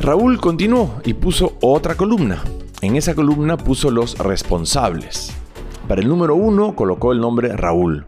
Raúl 0.00 0.40
continuó 0.40 1.00
y 1.04 1.14
puso 1.14 1.56
otra 1.60 1.96
columna. 1.96 2.42
En 2.82 2.96
esa 2.96 3.14
columna 3.14 3.56
puso 3.56 3.90
los 3.90 4.18
responsables. 4.18 5.32
Para 5.88 6.02
el 6.02 6.08
número 6.08 6.34
1 6.34 6.76
colocó 6.76 7.12
el 7.12 7.20
nombre 7.20 7.56
Raúl. 7.56 8.04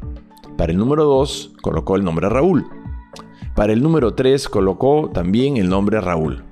Para 0.59 0.71
el 0.71 0.77
número 0.77 1.05
2 1.05 1.53
colocó 1.63 1.97
el 1.97 2.05
nombre 2.05 2.29
Raúl. 2.29 2.67
Para 3.57 3.73
el 3.73 3.83
número 3.83 4.13
3 4.13 4.51
colocó 4.51 5.09
también 5.15 5.57
el 5.57 5.71
nombre 5.71 5.99
Raúl. 5.99 6.45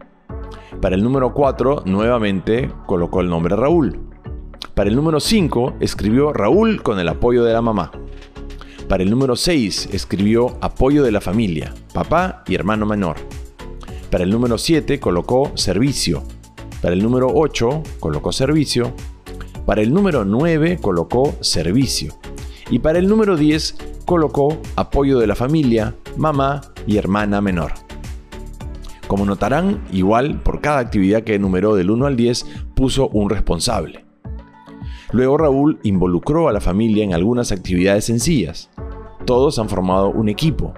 Para 0.80 0.94
el 0.96 1.04
número 1.04 1.34
4 1.34 1.82
nuevamente 1.84 2.72
colocó 2.86 3.20
el 3.20 3.28
nombre 3.28 3.54
Raúl. 3.56 4.00
Para 4.72 4.88
el 4.88 4.96
número 4.96 5.20
5 5.20 5.74
escribió 5.80 6.32
Raúl 6.32 6.82
con 6.82 6.98
el 6.98 7.08
apoyo 7.08 7.44
de 7.44 7.52
la 7.52 7.60
mamá. 7.60 7.90
Para 8.88 9.02
el 9.02 9.10
número 9.10 9.36
6 9.36 9.90
escribió 9.92 10.56
apoyo 10.62 11.02
de 11.02 11.12
la 11.12 11.20
familia, 11.20 11.74
papá 11.92 12.42
y 12.48 12.54
hermano 12.54 12.86
menor. 12.86 13.16
Para 14.10 14.24
el 14.24 14.30
número 14.30 14.56
7 14.56 14.98
colocó 14.98 15.52
servicio. 15.56 16.22
Para 16.80 16.94
el 16.94 17.02
número 17.02 17.28
8 17.34 17.82
colocó 18.00 18.32
servicio. 18.32 18.94
Para 19.68 19.82
el 19.82 19.92
número 19.92 20.24
9 20.24 20.78
colocó 20.80 21.34
servicio. 21.42 22.14
Y 22.70 22.78
para 22.78 22.98
el 22.98 23.06
número 23.06 23.36
10 23.36 23.76
colocó 24.06 24.56
apoyo 24.76 25.18
de 25.18 25.26
la 25.26 25.34
familia, 25.34 25.94
mamá 26.16 26.62
y 26.86 26.96
hermana 26.96 27.42
menor. 27.42 27.72
Como 29.08 29.26
notarán, 29.26 29.84
igual 29.92 30.40
por 30.40 30.62
cada 30.62 30.78
actividad 30.78 31.22
que 31.22 31.34
enumeró 31.34 31.74
del 31.74 31.90
1 31.90 32.06
al 32.06 32.16
10 32.16 32.46
puso 32.74 33.08
un 33.08 33.28
responsable. 33.28 34.06
Luego 35.12 35.36
Raúl 35.36 35.78
involucró 35.82 36.48
a 36.48 36.52
la 36.54 36.62
familia 36.62 37.04
en 37.04 37.12
algunas 37.12 37.52
actividades 37.52 38.06
sencillas. 38.06 38.70
Todos 39.26 39.58
han 39.58 39.68
formado 39.68 40.08
un 40.08 40.30
equipo. 40.30 40.72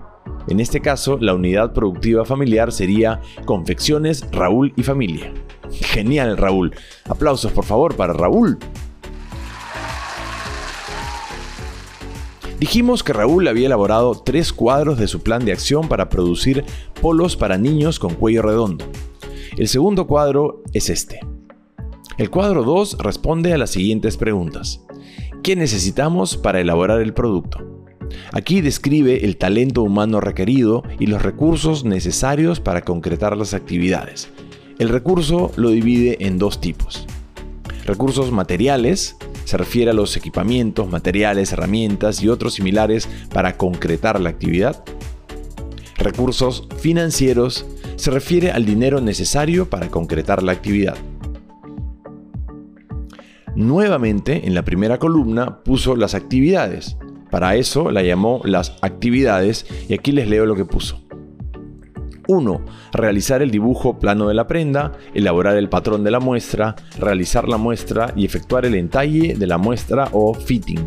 En 0.48 0.58
este 0.58 0.80
caso, 0.80 1.16
la 1.20 1.34
unidad 1.34 1.74
productiva 1.74 2.24
familiar 2.24 2.72
sería 2.72 3.20
Confecciones 3.44 4.28
Raúl 4.32 4.72
y 4.74 4.82
Familia. 4.82 5.32
Genial, 5.70 6.36
Raúl. 6.36 6.74
Aplausos 7.08 7.52
por 7.52 7.64
favor 7.64 7.94
para 7.94 8.12
Raúl. 8.12 8.58
Dijimos 12.60 13.02
que 13.02 13.14
Raúl 13.14 13.48
había 13.48 13.68
elaborado 13.68 14.22
tres 14.22 14.52
cuadros 14.52 14.98
de 14.98 15.08
su 15.08 15.22
plan 15.22 15.46
de 15.46 15.52
acción 15.52 15.88
para 15.88 16.10
producir 16.10 16.62
polos 17.00 17.34
para 17.34 17.56
niños 17.56 17.98
con 17.98 18.14
cuello 18.14 18.42
redondo. 18.42 18.84
El 19.56 19.66
segundo 19.66 20.06
cuadro 20.06 20.62
es 20.74 20.90
este. 20.90 21.20
El 22.18 22.28
cuadro 22.28 22.62
2 22.62 22.98
responde 22.98 23.54
a 23.54 23.58
las 23.58 23.70
siguientes 23.70 24.18
preguntas. 24.18 24.82
¿Qué 25.42 25.56
necesitamos 25.56 26.36
para 26.36 26.60
elaborar 26.60 27.00
el 27.00 27.14
producto? 27.14 27.86
Aquí 28.30 28.60
describe 28.60 29.24
el 29.24 29.38
talento 29.38 29.82
humano 29.82 30.20
requerido 30.20 30.82
y 30.98 31.06
los 31.06 31.22
recursos 31.22 31.86
necesarios 31.86 32.60
para 32.60 32.82
concretar 32.82 33.38
las 33.38 33.54
actividades. 33.54 34.28
El 34.78 34.90
recurso 34.90 35.50
lo 35.56 35.70
divide 35.70 36.18
en 36.26 36.36
dos 36.36 36.60
tipos. 36.60 37.06
Recursos 37.86 38.30
materiales, 38.30 39.16
se 39.50 39.56
refiere 39.56 39.90
a 39.90 39.94
los 39.94 40.16
equipamientos, 40.16 40.88
materiales, 40.88 41.52
herramientas 41.52 42.22
y 42.22 42.28
otros 42.28 42.54
similares 42.54 43.08
para 43.34 43.56
concretar 43.56 44.20
la 44.20 44.30
actividad. 44.30 44.84
Recursos 45.96 46.68
financieros 46.78 47.66
se 47.96 48.12
refiere 48.12 48.52
al 48.52 48.64
dinero 48.64 49.00
necesario 49.00 49.68
para 49.68 49.88
concretar 49.88 50.44
la 50.44 50.52
actividad. 50.52 50.94
Nuevamente, 53.56 54.46
en 54.46 54.54
la 54.54 54.62
primera 54.62 54.98
columna 54.98 55.64
puso 55.64 55.96
las 55.96 56.14
actividades. 56.14 56.96
Para 57.32 57.56
eso 57.56 57.90
la 57.90 58.02
llamó 58.04 58.42
las 58.44 58.76
actividades 58.82 59.66
y 59.88 59.94
aquí 59.94 60.12
les 60.12 60.28
leo 60.28 60.46
lo 60.46 60.54
que 60.54 60.64
puso. 60.64 61.09
1. 62.30 62.60
Realizar 62.92 63.42
el 63.42 63.50
dibujo 63.50 63.98
plano 63.98 64.28
de 64.28 64.34
la 64.34 64.46
prenda, 64.46 64.92
elaborar 65.14 65.56
el 65.56 65.68
patrón 65.68 66.04
de 66.04 66.12
la 66.12 66.20
muestra, 66.20 66.76
realizar 66.98 67.48
la 67.48 67.56
muestra 67.56 68.12
y 68.14 68.24
efectuar 68.24 68.64
el 68.64 68.76
entalle 68.76 69.34
de 69.34 69.46
la 69.46 69.58
muestra 69.58 70.08
o 70.12 70.32
fitting. 70.32 70.86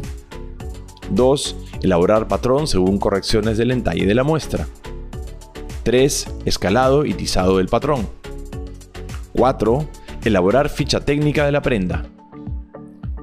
2. 1.12 1.56
Elaborar 1.82 2.30
patrón 2.30 2.66
según 2.66 2.98
correcciones 2.98 3.58
del 3.58 3.72
entalle 3.72 4.06
de 4.06 4.16
la 4.16 4.24
muestra. 4.24 4.68
3. 5.84 6.28
Escalado 6.46 7.06
y 7.06 7.14
tizado 7.14 7.58
del 7.58 7.68
patrón. 7.68 8.08
4. 9.34 9.86
Elaborar 10.24 10.70
ficha 10.70 11.02
técnica 11.02 11.46
de 11.46 11.52
la 11.52 11.62
prenda. 11.62 12.06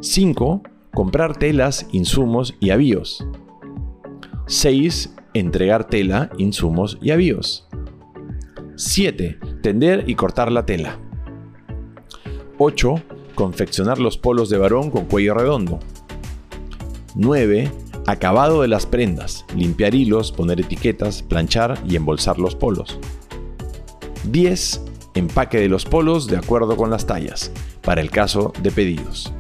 5. 0.03 0.63
Comprar 0.93 1.39
telas, 1.39 1.87
insumos 1.93 2.55
y 2.61 2.69
avíos. 2.69 3.27
6. 4.47 5.15
Entregar 5.33 5.85
tela, 5.85 6.31
insumos 6.37 6.99
y 7.01 7.13
avíos. 7.13 7.70
7. 8.81 9.39
Tender 9.63 10.05
y 10.09 10.15
cortar 10.15 10.51
la 10.51 10.65
tela. 10.65 10.99
8. 12.57 12.95
Confeccionar 13.35 13.99
los 13.99 14.17
polos 14.17 14.49
de 14.49 14.57
varón 14.57 14.91
con 14.91 15.05
cuello 15.05 15.35
redondo. 15.35 15.81
9. 17.15 17.71
Acabado 18.07 18.63
de 18.63 18.69
las 18.69 18.87
prendas. 18.87 19.45
Limpiar 19.55 19.95
hilos, 19.95 20.33
poner 20.33 20.63
etiquetas, 20.63 21.23
planchar 21.23 21.79
y 21.87 21.97
embolsar 21.97 22.39
los 22.39 22.55
polos. 22.55 22.99
10. 24.31 24.83
Empaque 25.15 25.59
de 25.59 25.69
los 25.69 25.85
polos 25.85 26.27
de 26.27 26.39
acuerdo 26.39 26.75
con 26.79 26.89
las 26.91 27.05
tallas, 27.05 27.53
para 27.83 28.01
el 28.01 28.11
caso 28.11 28.55
de 28.63 28.71
pedidos. 28.71 29.31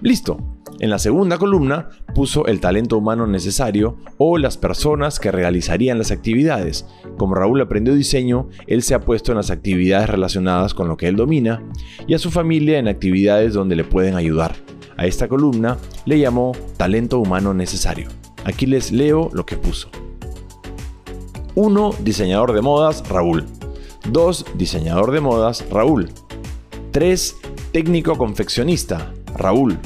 Listo. 0.00 0.53
En 0.80 0.90
la 0.90 0.98
segunda 0.98 1.38
columna 1.38 1.88
puso 2.14 2.46
el 2.46 2.60
talento 2.60 2.98
humano 2.98 3.26
necesario 3.26 3.96
o 4.18 4.38
las 4.38 4.56
personas 4.56 5.20
que 5.20 5.30
realizarían 5.30 5.98
las 5.98 6.10
actividades. 6.10 6.86
Como 7.16 7.34
Raúl 7.34 7.60
aprendió 7.60 7.94
diseño, 7.94 8.48
él 8.66 8.82
se 8.82 8.94
ha 8.94 9.00
puesto 9.00 9.32
en 9.32 9.36
las 9.38 9.50
actividades 9.50 10.10
relacionadas 10.10 10.74
con 10.74 10.88
lo 10.88 10.96
que 10.96 11.06
él 11.06 11.16
domina 11.16 11.62
y 12.06 12.14
a 12.14 12.18
su 12.18 12.30
familia 12.30 12.78
en 12.78 12.88
actividades 12.88 13.54
donde 13.54 13.76
le 13.76 13.84
pueden 13.84 14.16
ayudar. 14.16 14.56
A 14.96 15.06
esta 15.06 15.28
columna 15.28 15.78
le 16.06 16.18
llamó 16.18 16.52
talento 16.76 17.18
humano 17.18 17.54
necesario. 17.54 18.08
Aquí 18.44 18.66
les 18.66 18.92
leo 18.92 19.30
lo 19.32 19.46
que 19.46 19.56
puso. 19.56 19.88
1. 21.54 21.90
Diseñador 22.00 22.52
de 22.52 22.62
modas, 22.62 23.08
Raúl. 23.08 23.44
2. 24.10 24.46
Diseñador 24.56 25.12
de 25.12 25.20
modas, 25.20 25.64
Raúl. 25.70 26.10
3. 26.90 27.36
Técnico 27.72 28.18
confeccionista, 28.18 29.12
Raúl. 29.36 29.78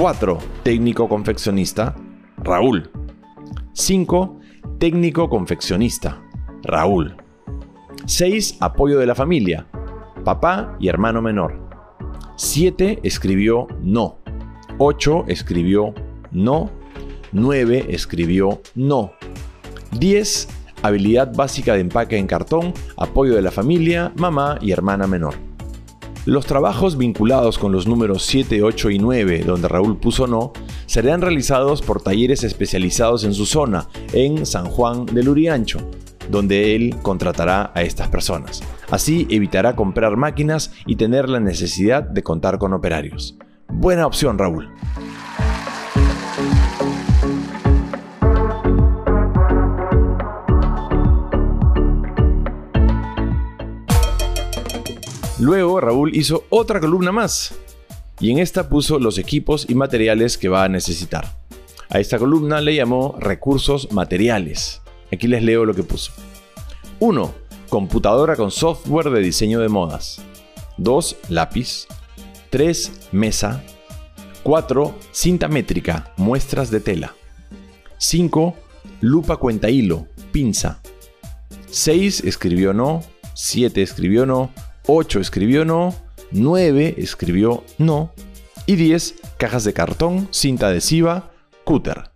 4. 0.00 0.38
Técnico 0.62 1.10
confeccionista, 1.10 1.94
Raúl. 2.38 2.90
5. 3.74 4.40
Técnico 4.78 5.28
confeccionista, 5.28 6.22
Raúl. 6.62 7.18
6. 8.06 8.56
Apoyo 8.60 8.98
de 8.98 9.04
la 9.04 9.14
familia, 9.14 9.66
papá 10.24 10.74
y 10.80 10.88
hermano 10.88 11.20
menor. 11.20 11.60
7. 12.36 13.00
Escribió 13.02 13.66
no. 13.82 14.16
8. 14.78 15.26
Escribió 15.28 15.92
no. 16.30 16.70
9. 17.32 17.84
Escribió 17.90 18.62
no. 18.74 19.12
10. 19.98 20.48
Habilidad 20.80 21.34
básica 21.34 21.74
de 21.74 21.80
empaque 21.80 22.16
en 22.16 22.26
cartón, 22.26 22.72
apoyo 22.96 23.34
de 23.34 23.42
la 23.42 23.50
familia, 23.50 24.14
mamá 24.16 24.56
y 24.62 24.72
hermana 24.72 25.06
menor. 25.06 25.49
Los 26.26 26.44
trabajos 26.44 26.98
vinculados 26.98 27.58
con 27.58 27.72
los 27.72 27.86
números 27.86 28.24
7, 28.26 28.62
8 28.62 28.90
y 28.90 28.98
9, 28.98 29.42
donde 29.46 29.68
Raúl 29.68 29.96
puso 29.96 30.26
no, 30.26 30.52
serán 30.84 31.22
realizados 31.22 31.80
por 31.80 32.02
talleres 32.02 32.44
especializados 32.44 33.24
en 33.24 33.32
su 33.32 33.46
zona, 33.46 33.88
en 34.12 34.44
San 34.44 34.66
Juan 34.66 35.06
del 35.06 35.30
Uriancho, 35.30 35.78
donde 36.30 36.76
él 36.76 36.96
contratará 37.00 37.72
a 37.74 37.80
estas 37.80 38.08
personas. 38.08 38.62
Así 38.90 39.26
evitará 39.30 39.74
comprar 39.74 40.18
máquinas 40.18 40.72
y 40.84 40.96
tener 40.96 41.30
la 41.30 41.40
necesidad 41.40 42.02
de 42.02 42.22
contar 42.22 42.58
con 42.58 42.74
operarios. 42.74 43.38
Buena 43.68 44.06
opción, 44.06 44.36
Raúl. 44.36 44.68
Luego 55.40 55.80
Raúl 55.80 56.14
hizo 56.14 56.44
otra 56.50 56.80
columna 56.80 57.12
más 57.12 57.54
y 58.20 58.30
en 58.30 58.38
esta 58.38 58.68
puso 58.68 58.98
los 58.98 59.16
equipos 59.16 59.64
y 59.70 59.74
materiales 59.74 60.36
que 60.36 60.50
va 60.50 60.64
a 60.64 60.68
necesitar. 60.68 61.34
A 61.88 61.98
esta 61.98 62.18
columna 62.18 62.60
le 62.60 62.74
llamó 62.74 63.16
recursos 63.18 63.90
materiales. 63.90 64.82
Aquí 65.10 65.26
les 65.26 65.42
leo 65.42 65.64
lo 65.64 65.72
que 65.72 65.82
puso. 65.82 66.12
1. 66.98 67.34
Computadora 67.70 68.36
con 68.36 68.50
software 68.50 69.08
de 69.08 69.20
diseño 69.20 69.60
de 69.60 69.70
modas. 69.70 70.20
2. 70.76 71.16
Lápiz. 71.30 71.86
3. 72.50 73.08
Mesa. 73.12 73.64
4. 74.42 74.94
Cinta 75.10 75.48
métrica, 75.48 76.12
muestras 76.18 76.70
de 76.70 76.80
tela. 76.80 77.14
5. 77.96 78.54
Lupa 79.00 79.38
cuenta 79.38 79.70
hilo, 79.70 80.06
pinza. 80.32 80.82
6. 81.70 82.24
Escribió 82.24 82.74
no. 82.74 83.02
7. 83.32 83.80
Escribió 83.80 84.26
no. 84.26 84.50
8 84.86 85.20
escribió 85.20 85.64
no, 85.64 85.94
9 86.30 86.94
escribió 86.98 87.64
no 87.78 88.12
y 88.66 88.76
10 88.76 89.14
cajas 89.36 89.64
de 89.64 89.72
cartón, 89.72 90.28
cinta 90.30 90.68
adhesiva, 90.68 91.30
cúter. 91.64 92.10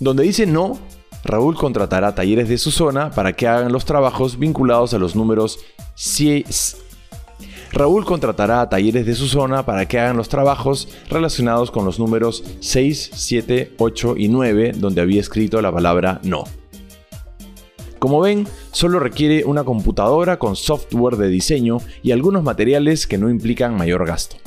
Donde 0.00 0.24
dice 0.24 0.46
no, 0.46 0.78
Raúl 1.24 1.56
contratará 1.56 2.14
talleres 2.14 2.48
de 2.48 2.58
su 2.58 2.70
zona 2.70 3.10
para 3.10 3.34
que 3.34 3.46
hagan 3.46 3.72
los 3.72 3.84
trabajos 3.84 4.38
vinculados 4.38 4.94
a 4.94 4.98
los 4.98 5.14
números 5.14 5.60
6. 5.94 6.78
Raúl 7.72 8.04
contratará 8.04 8.60
a 8.60 8.68
talleres 8.68 9.06
de 9.06 9.14
su 9.14 9.28
zona 9.28 9.64
para 9.64 9.86
que 9.86 9.98
hagan 9.98 10.16
los 10.16 10.28
trabajos 10.28 10.88
relacionados 11.08 11.70
con 11.70 11.84
los 11.84 11.98
números 11.98 12.44
6, 12.60 13.10
7, 13.14 13.74
8 13.78 14.14
y 14.18 14.28
9 14.28 14.72
donde 14.76 15.00
había 15.00 15.20
escrito 15.20 15.62
la 15.62 15.72
palabra 15.72 16.20
no. 16.22 16.44
Como 18.02 18.20
ven, 18.20 18.48
solo 18.72 18.98
requiere 18.98 19.44
una 19.44 19.62
computadora 19.62 20.40
con 20.40 20.56
software 20.56 21.16
de 21.16 21.28
diseño 21.28 21.78
y 22.02 22.10
algunos 22.10 22.42
materiales 22.42 23.06
que 23.06 23.16
no 23.16 23.30
implican 23.30 23.76
mayor 23.76 24.04
gasto. 24.04 24.38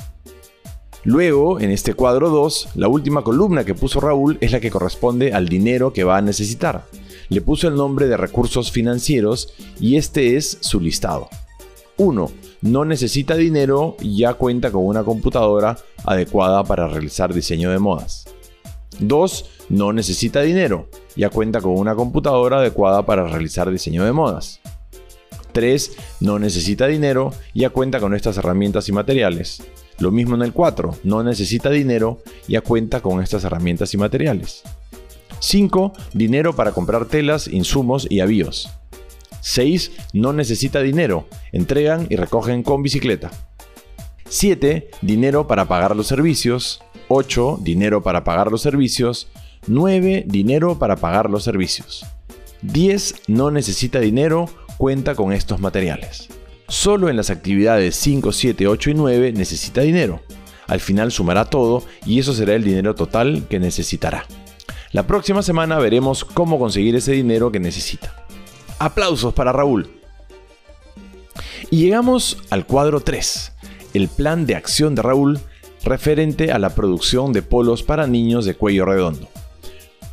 Luego, 1.05 1.61
en 1.61 1.71
este 1.71 1.93
cuadro 1.93 2.29
2, 2.29 2.71
la 2.75 2.89
última 2.89 3.21
columna 3.21 3.63
que 3.63 3.73
puso 3.73 4.01
Raúl 4.01 4.37
es 4.41 4.51
la 4.51 4.59
que 4.59 4.69
corresponde 4.69 5.31
al 5.31 5.47
dinero 5.47 5.93
que 5.93 6.03
va 6.03 6.17
a 6.17 6.21
necesitar. 6.21 6.83
Le 7.29 7.39
puso 7.39 7.69
el 7.69 7.75
nombre 7.75 8.07
de 8.07 8.17
recursos 8.17 8.73
financieros 8.73 9.53
y 9.79 9.95
este 9.95 10.35
es 10.35 10.57
su 10.59 10.81
listado. 10.81 11.29
1. 11.95 12.31
No 12.61 12.83
necesita 12.83 13.35
dinero 13.35 13.95
y 14.01 14.17
ya 14.17 14.33
cuenta 14.33 14.69
con 14.69 14.85
una 14.85 15.05
computadora 15.05 15.77
adecuada 16.03 16.65
para 16.65 16.89
realizar 16.89 17.33
diseño 17.33 17.71
de 17.71 17.79
modas. 17.79 18.25
2. 18.99 19.45
No 19.69 19.93
necesita 19.93 20.41
dinero 20.41 20.89
ya 21.15 21.29
cuenta 21.29 21.61
con 21.61 21.77
una 21.77 21.95
computadora 21.95 22.57
adecuada 22.57 23.05
para 23.05 23.27
realizar 23.27 23.69
diseño 23.71 24.03
de 24.05 24.11
modas. 24.11 24.59
3. 25.55 25.97
No 26.19 26.37
necesita 26.37 26.85
dinero, 26.85 27.33
ya 27.53 27.69
cuenta 27.69 27.99
con 27.99 28.13
estas 28.13 28.37
herramientas 28.37 28.89
y 28.89 28.91
materiales. 28.91 29.63
Lo 29.99 30.11
mismo 30.11 30.35
en 30.35 30.41
el 30.41 30.51
4. 30.51 30.97
No 31.03 31.23
necesita 31.23 31.69
dinero, 31.69 32.21
ya 32.47 32.61
cuenta 32.61 33.01
con 33.01 33.21
estas 33.21 33.45
herramientas 33.45 33.93
y 33.93 33.97
materiales. 33.97 34.63
5. 35.39 35.93
Dinero 36.13 36.55
para 36.55 36.73
comprar 36.73 37.05
telas, 37.05 37.47
insumos 37.47 38.05
y 38.09 38.19
avíos. 38.19 38.69
6. 39.39 39.91
No 40.11 40.33
necesita 40.33 40.81
dinero, 40.81 41.27
entregan 41.53 42.07
y 42.09 42.17
recogen 42.17 42.61
con 42.63 42.83
bicicleta. 42.83 43.31
7. 44.27 44.89
Dinero 45.01 45.47
para 45.47 45.65
pagar 45.65 45.95
los 45.95 46.07
servicios. 46.07 46.81
8. 47.07 47.59
Dinero 47.61 48.01
para 48.03 48.23
pagar 48.23 48.51
los 48.51 48.61
servicios. 48.61 49.29
9. 49.67 50.25
Dinero 50.27 50.77
para 50.77 50.95
pagar 50.95 51.29
los 51.29 51.43
servicios. 51.43 52.05
10. 52.61 53.23
No 53.27 53.51
necesita 53.51 53.99
dinero, 53.99 54.49
cuenta 54.77 55.15
con 55.15 55.33
estos 55.33 55.59
materiales. 55.59 56.29
Solo 56.67 57.09
en 57.09 57.15
las 57.15 57.29
actividades 57.29 57.95
5, 57.95 58.31
7, 58.31 58.67
8 58.67 58.89
y 58.89 58.93
9 58.93 59.33
necesita 59.33 59.81
dinero. 59.81 60.21
Al 60.67 60.79
final 60.79 61.11
sumará 61.11 61.45
todo 61.45 61.83
y 62.05 62.19
eso 62.19 62.33
será 62.33 62.55
el 62.55 62.63
dinero 62.63 62.95
total 62.95 63.45
que 63.49 63.59
necesitará. 63.59 64.25
La 64.91 65.05
próxima 65.05 65.43
semana 65.43 65.77
veremos 65.77 66.25
cómo 66.25 66.57
conseguir 66.57 66.95
ese 66.95 67.11
dinero 67.11 67.51
que 67.51 67.59
necesita. 67.59 68.25
Aplausos 68.79 69.33
para 69.33 69.51
Raúl. 69.51 69.89
Y 71.69 71.77
llegamos 71.77 72.37
al 72.49 72.65
cuadro 72.65 73.01
3, 73.01 73.51
el 73.93 74.07
plan 74.07 74.45
de 74.45 74.55
acción 74.55 74.95
de 74.95 75.01
Raúl 75.01 75.39
referente 75.83 76.51
a 76.51 76.59
la 76.59 76.73
producción 76.73 77.31
de 77.31 77.41
polos 77.41 77.83
para 77.83 78.07
niños 78.07 78.45
de 78.45 78.55
cuello 78.55 78.85
redondo. 78.85 79.29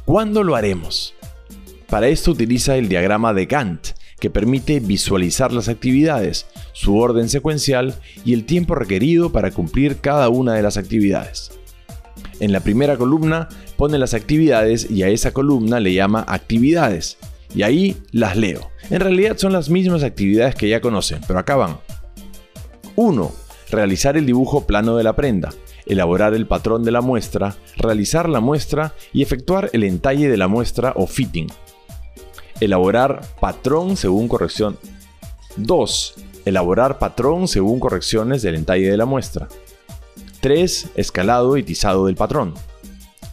¿Cuándo 0.05 0.43
lo 0.43 0.57
haremos? 0.57 1.15
Para 1.89 2.09
esto 2.09 2.33
utiliza 2.33 2.77
el 2.77 2.89
diagrama 2.89 3.33
de 3.33 3.47
Gantt, 3.47 3.89
que 4.19 4.31
permite 4.31 4.81
visualizar 4.81 5.53
las 5.53 5.69
actividades, 5.69 6.47
su 6.73 6.97
orden 6.97 7.29
secuencial 7.29 7.95
y 8.25 8.35
el 8.35 8.45
tiempo 8.45 8.75
requerido 8.75 9.31
para 9.31 9.53
cumplir 9.53 9.99
cada 9.99 10.29
una 10.29 10.55
de 10.55 10.63
las 10.63 10.77
actividades. 10.77 11.53
En 12.41 12.51
la 12.51 12.61
primera 12.61 12.97
columna 12.97 13.49
pone 13.77 13.99
las 13.99 14.15
actividades 14.15 14.91
y 14.91 15.05
a 15.05 15.09
esa 15.09 15.33
columna 15.33 15.79
le 15.79 15.95
llama 15.95 16.25
actividades, 16.27 17.19
y 17.55 17.63
ahí 17.63 17.97
las 18.11 18.37
leo. 18.37 18.71
En 18.91 19.01
realidad 19.01 19.37
son 19.39 19.53
las 19.53 19.71
mismas 19.71 20.03
actividades 20.03 20.57
que 20.57 20.69
ya 20.69 20.81
conocen, 20.81 21.21
pero 21.29 21.39
acá 21.39 21.55
van. 21.55 21.79
1. 22.97 23.33
Realizar 23.73 24.17
el 24.17 24.27
dibujo 24.27 24.67
plano 24.67 24.97
de 24.97 25.03
la 25.03 25.17
prenda 25.17 25.51
elaborar 25.87 26.35
el 26.35 26.47
patrón 26.47 26.85
de 26.85 26.91
la 26.91 27.01
muestra, 27.01 27.57
realizar 27.77 28.29
la 28.29 28.41
muestra 28.41 28.95
y 29.13 29.23
efectuar 29.23 29.71
el 29.73 29.85
entalle 29.85 30.29
de 30.29 30.37
la 30.37 30.49
muestra 30.49 30.93
o 30.97 31.07
fitting. 31.07 31.49
Elaborar 32.61 33.23
patrón 33.41 33.97
según 33.97 34.29
corrección. 34.29 34.79
2. 35.57 36.15
Elaborar 36.45 36.99
patrón 36.99 37.49
según 37.49 37.81
correcciones 37.81 38.43
del 38.43 38.55
entalle 38.55 38.91
de 38.91 38.97
la 38.97 39.07
muestra. 39.07 39.49
3. 40.41 40.91
Escalado 40.95 41.57
y 41.57 41.63
tizado 41.63 42.07
del 42.07 42.17
patrón. 42.17 42.55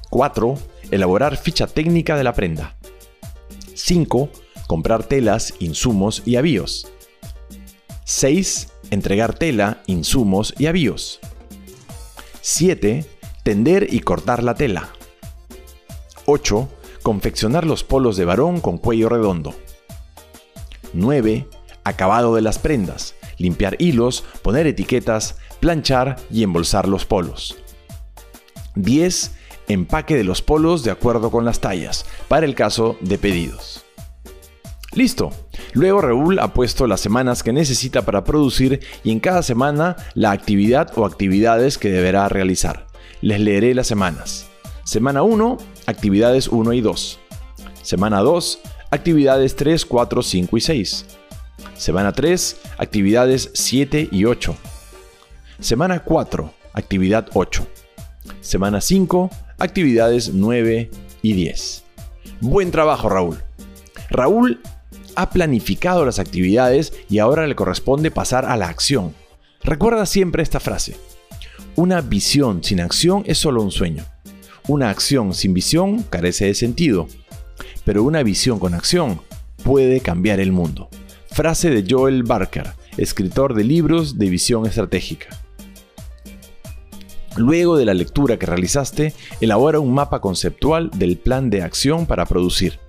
4. 0.10 0.56
Elaborar 0.91 1.38
ficha 1.38 1.67
técnica 1.67 2.17
de 2.17 2.23
la 2.23 2.34
prenda. 2.34 2.75
5. 3.75 4.30
Comprar 4.67 5.04
telas, 5.04 5.54
insumos 5.60 6.23
y 6.25 6.36
avíos. 6.36 6.88
6. 8.06 8.67
Entregar 8.91 9.38
tela, 9.38 9.84
insumos 9.86 10.56
y 10.58 10.65
avíos. 10.65 11.19
7. 12.41 13.06
Tender 13.43 13.93
y 13.93 13.99
cortar 13.99 14.43
la 14.43 14.56
tela. 14.56 14.89
8. 16.25 16.67
Confeccionar 17.04 17.65
los 17.65 17.84
polos 17.84 18.17
de 18.17 18.25
varón 18.25 18.60
con 18.62 18.80
cuello 18.80 19.08
redondo. 19.10 19.54
9. 20.93 21.47
Acabado 21.84 22.34
de 22.34 22.41
las 22.41 22.58
prendas. 22.58 23.13
Limpiar 23.38 23.75
hilos, 23.80 24.23
poner 24.41 24.65
etiquetas, 24.65 25.38
planchar 25.60 26.15
y 26.32 26.41
embolsar 26.41 26.88
los 26.88 27.06
polos. 27.06 27.58
10. 28.75 29.32
Empaque 29.67 30.15
de 30.15 30.23
los 30.23 30.41
polos 30.41 30.84
de 30.84 30.89
acuerdo 30.89 31.30
con 31.30 31.45
las 31.45 31.60
tallas, 31.60 32.08
para 32.28 32.47
el 32.47 32.56
caso 32.56 32.97
de 33.02 33.19
pedidos. 33.19 33.86
Listo. 34.93 35.32
Luego 35.73 36.02
Raúl 36.02 36.39
ha 36.39 36.54
puesto 36.54 36.88
las 36.88 36.99
semanas 36.99 37.43
que 37.43 37.54
necesita 37.54 38.02
para 38.02 38.23
producir 38.23 38.80
y 39.04 39.12
en 39.12 39.19
cada 39.19 39.43
semana 39.43 39.95
la 40.15 40.32
actividad 40.32 40.91
o 40.95 41.06
actividades 41.06 41.78
que 41.78 41.89
deberá 41.89 42.28
realizar. 42.28 42.88
Les 43.21 43.39
leeré 43.39 43.75
las 43.75 43.88
semanas. 43.88 44.47
Semana 44.84 45.21
1, 45.21 45.58
actividades 45.86 46.47
1 46.47 46.73
y 46.73 46.82
2. 46.82 47.19
Semana 47.84 48.19
2, 48.21 48.60
actividades 48.89 49.56
3, 49.56 49.86
4, 49.86 50.23
5 50.23 50.58
y 50.58 50.62
6. 50.62 51.06
Semana 51.75 52.12
3, 52.12 52.58
actividades 52.78 53.52
7 53.54 54.10
y 54.12 54.25
8. 54.25 54.56
Semana 55.60 55.99
4, 55.99 56.54
actividad 56.73 57.28
8. 57.34 57.67
Semana 58.41 58.82
5, 58.82 59.30
actividades 59.60 60.34
9 60.34 60.89
y 61.21 61.34
10. 61.34 61.84
Buen 62.41 62.71
trabajo 62.71 63.10
Raúl. 63.10 63.43
Raúl 64.10 64.60
ha 65.19 65.32
planificado 65.32 66.05
las 66.05 66.17
actividades 66.17 66.93
y 67.10 67.19
ahora 67.19 67.45
le 67.45 67.53
corresponde 67.53 68.10
pasar 68.10 68.45
a 68.45 68.55
la 68.55 68.69
acción. 68.69 69.13
Recuerda 69.62 70.05
siempre 70.05 70.41
esta 70.41 70.62
frase. 70.62 70.95
Una 71.75 71.99
visión 71.99 72.63
sin 72.63 72.79
acción 72.79 73.23
es 73.25 73.38
solo 73.38 73.62
un 73.62 73.69
sueño. 73.69 74.05
Una 74.69 74.89
acción 74.89 75.34
sin 75.34 75.53
visión 75.53 76.03
carece 76.03 76.45
de 76.45 76.53
sentido. 76.53 77.10
Pero 77.84 78.03
una 78.03 78.23
visión 78.23 78.60
con 78.60 78.73
acción 78.73 79.19
puede 79.62 79.99
cambiar 79.99 80.39
el 80.39 80.53
mundo. 80.53 80.88
Frase 81.32 81.69
de 81.69 81.86
Joel 81.86 82.23
Barker, 82.23 82.71
escritor 82.95 83.55
de 83.55 83.65
libros 83.65 84.17
de 84.17 84.29
visión 84.29 84.65
estratégica. 84.65 85.27
Luego 87.36 87.75
de 87.75 87.84
la 87.84 87.93
lectura 87.93 88.39
que 88.39 88.45
realizaste, 88.45 89.13
elabora 89.41 89.82
un 89.82 89.93
mapa 89.93 90.21
conceptual 90.21 90.89
del 90.91 91.17
plan 91.17 91.49
de 91.49 91.62
acción 91.62 92.05
para 92.05 92.25
producir. 92.25 92.79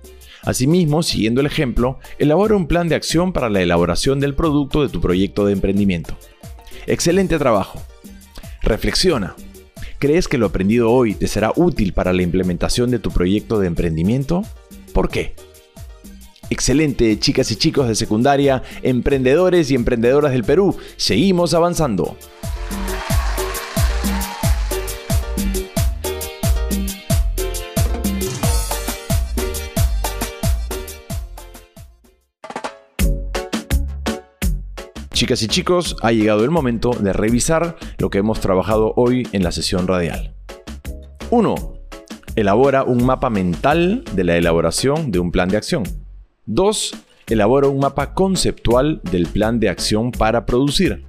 Asimismo, 0.43 1.03
siguiendo 1.03 1.41
el 1.41 1.47
ejemplo, 1.47 1.99
elabora 2.17 2.55
un 2.55 2.67
plan 2.67 2.89
de 2.89 2.95
acción 2.95 3.31
para 3.31 3.49
la 3.49 3.61
elaboración 3.61 4.19
del 4.19 4.33
producto 4.33 4.81
de 4.81 4.89
tu 4.89 4.99
proyecto 4.99 5.45
de 5.45 5.53
emprendimiento. 5.53 6.17
Excelente 6.87 7.37
trabajo. 7.37 7.81
Reflexiona. 8.63 9.35
¿Crees 9.99 10.27
que 10.27 10.39
lo 10.39 10.47
aprendido 10.47 10.91
hoy 10.91 11.13
te 11.13 11.27
será 11.27 11.53
útil 11.55 11.93
para 11.93 12.11
la 12.11 12.23
implementación 12.23 12.89
de 12.89 12.97
tu 12.97 13.11
proyecto 13.11 13.59
de 13.59 13.67
emprendimiento? 13.67 14.43
¿Por 14.93 15.09
qué? 15.09 15.35
Excelente, 16.49 17.17
chicas 17.19 17.51
y 17.51 17.55
chicos 17.55 17.87
de 17.87 17.95
secundaria, 17.95 18.63
emprendedores 18.81 19.71
y 19.71 19.75
emprendedoras 19.75 20.31
del 20.31 20.43
Perú. 20.43 20.75
Seguimos 20.97 21.53
avanzando. 21.53 22.17
Chicas 35.21 35.43
y 35.43 35.47
chicos, 35.47 35.95
ha 36.01 36.11
llegado 36.11 36.43
el 36.43 36.49
momento 36.49 36.89
de 36.99 37.13
revisar 37.13 37.75
lo 37.99 38.09
que 38.09 38.17
hemos 38.17 38.39
trabajado 38.39 38.93
hoy 38.95 39.27
en 39.33 39.43
la 39.43 39.51
sesión 39.51 39.85
radial. 39.85 40.33
1. 41.29 41.55
Elabora 42.35 42.83
un 42.83 43.05
mapa 43.05 43.29
mental 43.29 44.03
de 44.15 44.23
la 44.23 44.35
elaboración 44.35 45.11
de 45.11 45.19
un 45.19 45.31
plan 45.31 45.47
de 45.47 45.57
acción. 45.57 45.83
2. 46.47 46.95
Elabora 47.27 47.67
un 47.67 47.77
mapa 47.77 48.15
conceptual 48.15 48.99
del 49.11 49.27
plan 49.27 49.59
de 49.59 49.69
acción 49.69 50.11
para 50.11 50.47
producir. 50.47 51.05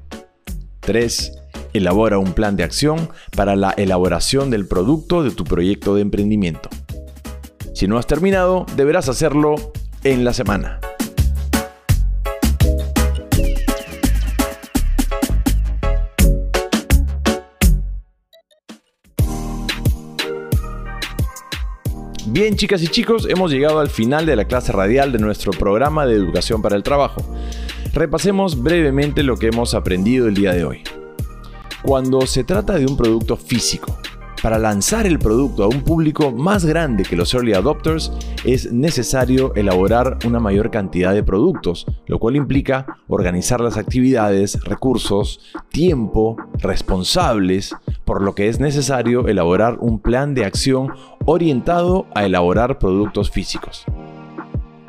3. 0.80 1.32
Elabora 1.72 2.18
un 2.18 2.34
plan 2.34 2.54
de 2.54 2.64
acción 2.64 3.08
para 3.34 3.56
la 3.56 3.70
elaboración 3.70 4.50
del 4.50 4.68
producto 4.68 5.22
de 5.22 5.30
tu 5.30 5.44
proyecto 5.44 5.94
de 5.94 6.02
emprendimiento. 6.02 6.68
Si 7.72 7.88
no 7.88 7.96
has 7.96 8.06
terminado, 8.06 8.66
deberás 8.76 9.08
hacerlo 9.08 9.54
en 10.04 10.22
la 10.22 10.34
semana. 10.34 10.80
Bien, 22.32 22.56
chicas 22.56 22.82
y 22.82 22.88
chicos, 22.88 23.26
hemos 23.28 23.52
llegado 23.52 23.78
al 23.78 23.90
final 23.90 24.24
de 24.24 24.36
la 24.36 24.46
clase 24.46 24.72
radial 24.72 25.12
de 25.12 25.18
nuestro 25.18 25.52
programa 25.52 26.06
de 26.06 26.14
educación 26.14 26.62
para 26.62 26.76
el 26.76 26.82
trabajo. 26.82 27.20
Repasemos 27.92 28.62
brevemente 28.62 29.22
lo 29.22 29.36
que 29.36 29.48
hemos 29.48 29.74
aprendido 29.74 30.28
el 30.28 30.32
día 30.32 30.54
de 30.54 30.64
hoy. 30.64 30.82
Cuando 31.82 32.22
se 32.22 32.42
trata 32.42 32.78
de 32.78 32.86
un 32.86 32.96
producto 32.96 33.36
físico, 33.36 33.98
para 34.42 34.58
lanzar 34.58 35.06
el 35.06 35.20
producto 35.20 35.62
a 35.62 35.68
un 35.68 35.82
público 35.82 36.32
más 36.32 36.64
grande 36.64 37.04
que 37.04 37.14
los 37.14 37.32
early 37.32 37.54
adopters 37.54 38.12
es 38.44 38.72
necesario 38.72 39.54
elaborar 39.54 40.18
una 40.26 40.40
mayor 40.40 40.70
cantidad 40.70 41.14
de 41.14 41.22
productos, 41.22 41.86
lo 42.06 42.18
cual 42.18 42.34
implica 42.34 42.98
organizar 43.06 43.60
las 43.60 43.76
actividades, 43.76 44.62
recursos, 44.64 45.40
tiempo, 45.70 46.36
responsables, 46.58 47.74
por 48.04 48.20
lo 48.20 48.34
que 48.34 48.48
es 48.48 48.58
necesario 48.58 49.28
elaborar 49.28 49.78
un 49.80 50.00
plan 50.00 50.34
de 50.34 50.44
acción 50.44 50.92
orientado 51.24 52.06
a 52.14 52.26
elaborar 52.26 52.80
productos 52.80 53.30
físicos. 53.30 53.84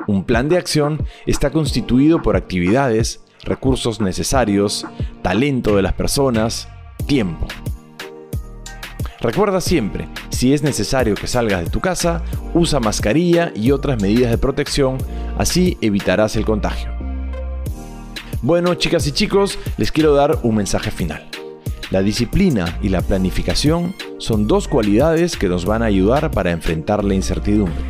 Un 0.08 0.24
plan 0.24 0.48
de 0.48 0.58
acción 0.58 1.02
está 1.26 1.50
constituido 1.50 2.20
por 2.20 2.36
actividades, 2.36 3.24
recursos 3.44 4.00
necesarios, 4.00 4.84
talento 5.22 5.76
de 5.76 5.82
las 5.82 5.92
personas, 5.92 6.68
tiempo. 7.06 7.46
Recuerda 9.24 9.62
siempre, 9.62 10.06
si 10.28 10.52
es 10.52 10.62
necesario 10.62 11.14
que 11.14 11.26
salgas 11.26 11.64
de 11.64 11.70
tu 11.70 11.80
casa, 11.80 12.22
usa 12.52 12.78
mascarilla 12.78 13.52
y 13.56 13.70
otras 13.70 14.02
medidas 14.02 14.30
de 14.30 14.36
protección, 14.36 14.98
así 15.38 15.78
evitarás 15.80 16.36
el 16.36 16.44
contagio. 16.44 16.90
Bueno, 18.42 18.74
chicas 18.74 19.06
y 19.06 19.12
chicos, 19.12 19.58
les 19.78 19.90
quiero 19.92 20.12
dar 20.12 20.40
un 20.42 20.56
mensaje 20.56 20.90
final. 20.90 21.26
La 21.90 22.02
disciplina 22.02 22.78
y 22.82 22.90
la 22.90 23.00
planificación 23.00 23.94
son 24.18 24.46
dos 24.46 24.68
cualidades 24.68 25.38
que 25.38 25.48
nos 25.48 25.64
van 25.64 25.82
a 25.82 25.86
ayudar 25.86 26.30
para 26.30 26.50
enfrentar 26.50 27.02
la 27.02 27.14
incertidumbre. 27.14 27.82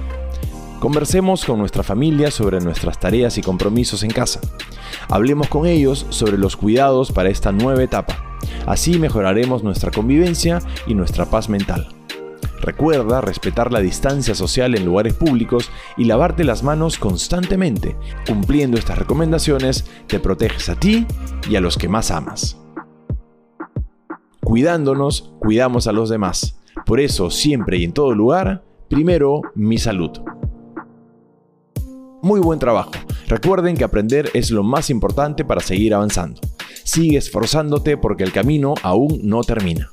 Conversemos 0.79 1.45
con 1.45 1.59
nuestra 1.59 1.83
familia 1.83 2.31
sobre 2.31 2.61
nuestras 2.61 3.01
tareas 3.01 3.39
y 3.39 3.43
compromisos 3.43 4.05
en 4.05 4.11
casa. 4.13 4.39
Hablemos 5.09 5.49
con 5.49 5.67
ellos 5.67 6.07
sobre 6.11 6.39
los 6.39 6.57
cuidados 6.57 7.11
para 7.11 7.29
esta 7.29 7.51
nueva 7.51 7.83
etapa 7.83 8.34
Así 8.67 8.99
mejoraremos 8.99 9.63
nuestra 9.63 9.91
convivencia 9.91 10.61
y 10.87 10.95
nuestra 10.95 11.27
paz 11.27 11.49
mental. 11.49 11.89
Recuerda 12.61 13.21
respetar 13.21 13.73
la 13.73 13.81
distancia 13.81 14.35
social 14.35 14.75
en 14.75 14.87
lugares 14.87 15.13
públicos 15.13 15.71
y 15.99 16.05
lavarte 16.05 16.45
las 16.45 16.63
manos 16.63 16.99
constantemente. 16.99 17.95
Cumpliendo 18.27 18.79
estas 18.79 18.99
recomendaciones, 18.99 19.85
te 20.07 20.19
proteges 20.19 20.71
a 20.71 20.75
ti 20.77 21.07
y 21.49 21.57
a 21.57 21.61
los 21.61 21.77
que 21.77 21.89
más 21.89 22.11
amas. 22.11 22.59
Cuidándonos, 24.41 25.35
cuidamos 25.41 25.87
a 25.87 25.93
los 25.93 26.09
demás. 26.09 26.59
Por 26.87 27.01
eso, 27.01 27.31
siempre 27.31 27.77
y 27.77 27.85
en 27.85 27.93
todo 27.93 28.15
lugar, 28.15 28.65
primero 28.89 29.43
mi 29.55 29.77
salud. 29.77 30.11
Muy 32.23 32.41
buen 32.41 32.59
trabajo. 32.59 32.93
Recuerden 33.29 33.77
que 33.77 33.85
aprender 33.85 34.31
es 34.33 34.51
lo 34.51 34.63
más 34.63 34.89
importante 34.89 35.45
para 35.45 35.61
seguir 35.61 35.93
avanzando. 35.93 36.41
Sigue 36.85 37.19
esforzándote 37.19 37.97
porque 37.97 38.25
el 38.25 38.33
camino 38.33 38.75
aún 38.83 39.21
no 39.23 39.43
termina. 39.43 39.91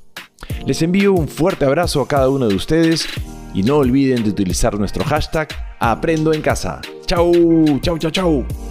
Les 0.65 0.81
envío 0.81 1.13
un 1.13 1.27
fuerte 1.27 1.65
abrazo 1.65 2.01
a 2.01 2.07
cada 2.07 2.29
uno 2.29 2.47
de 2.47 2.55
ustedes 2.55 3.07
y 3.53 3.63
no 3.63 3.77
olviden 3.77 4.23
de 4.23 4.29
utilizar 4.29 4.77
nuestro 4.77 5.03
hashtag 5.03 5.47
Aprendo 5.79 6.31
en 6.31 6.41
casa. 6.41 6.79
Chau, 7.07 7.31
chau, 7.81 7.97
chau, 7.97 8.11
chau. 8.11 8.70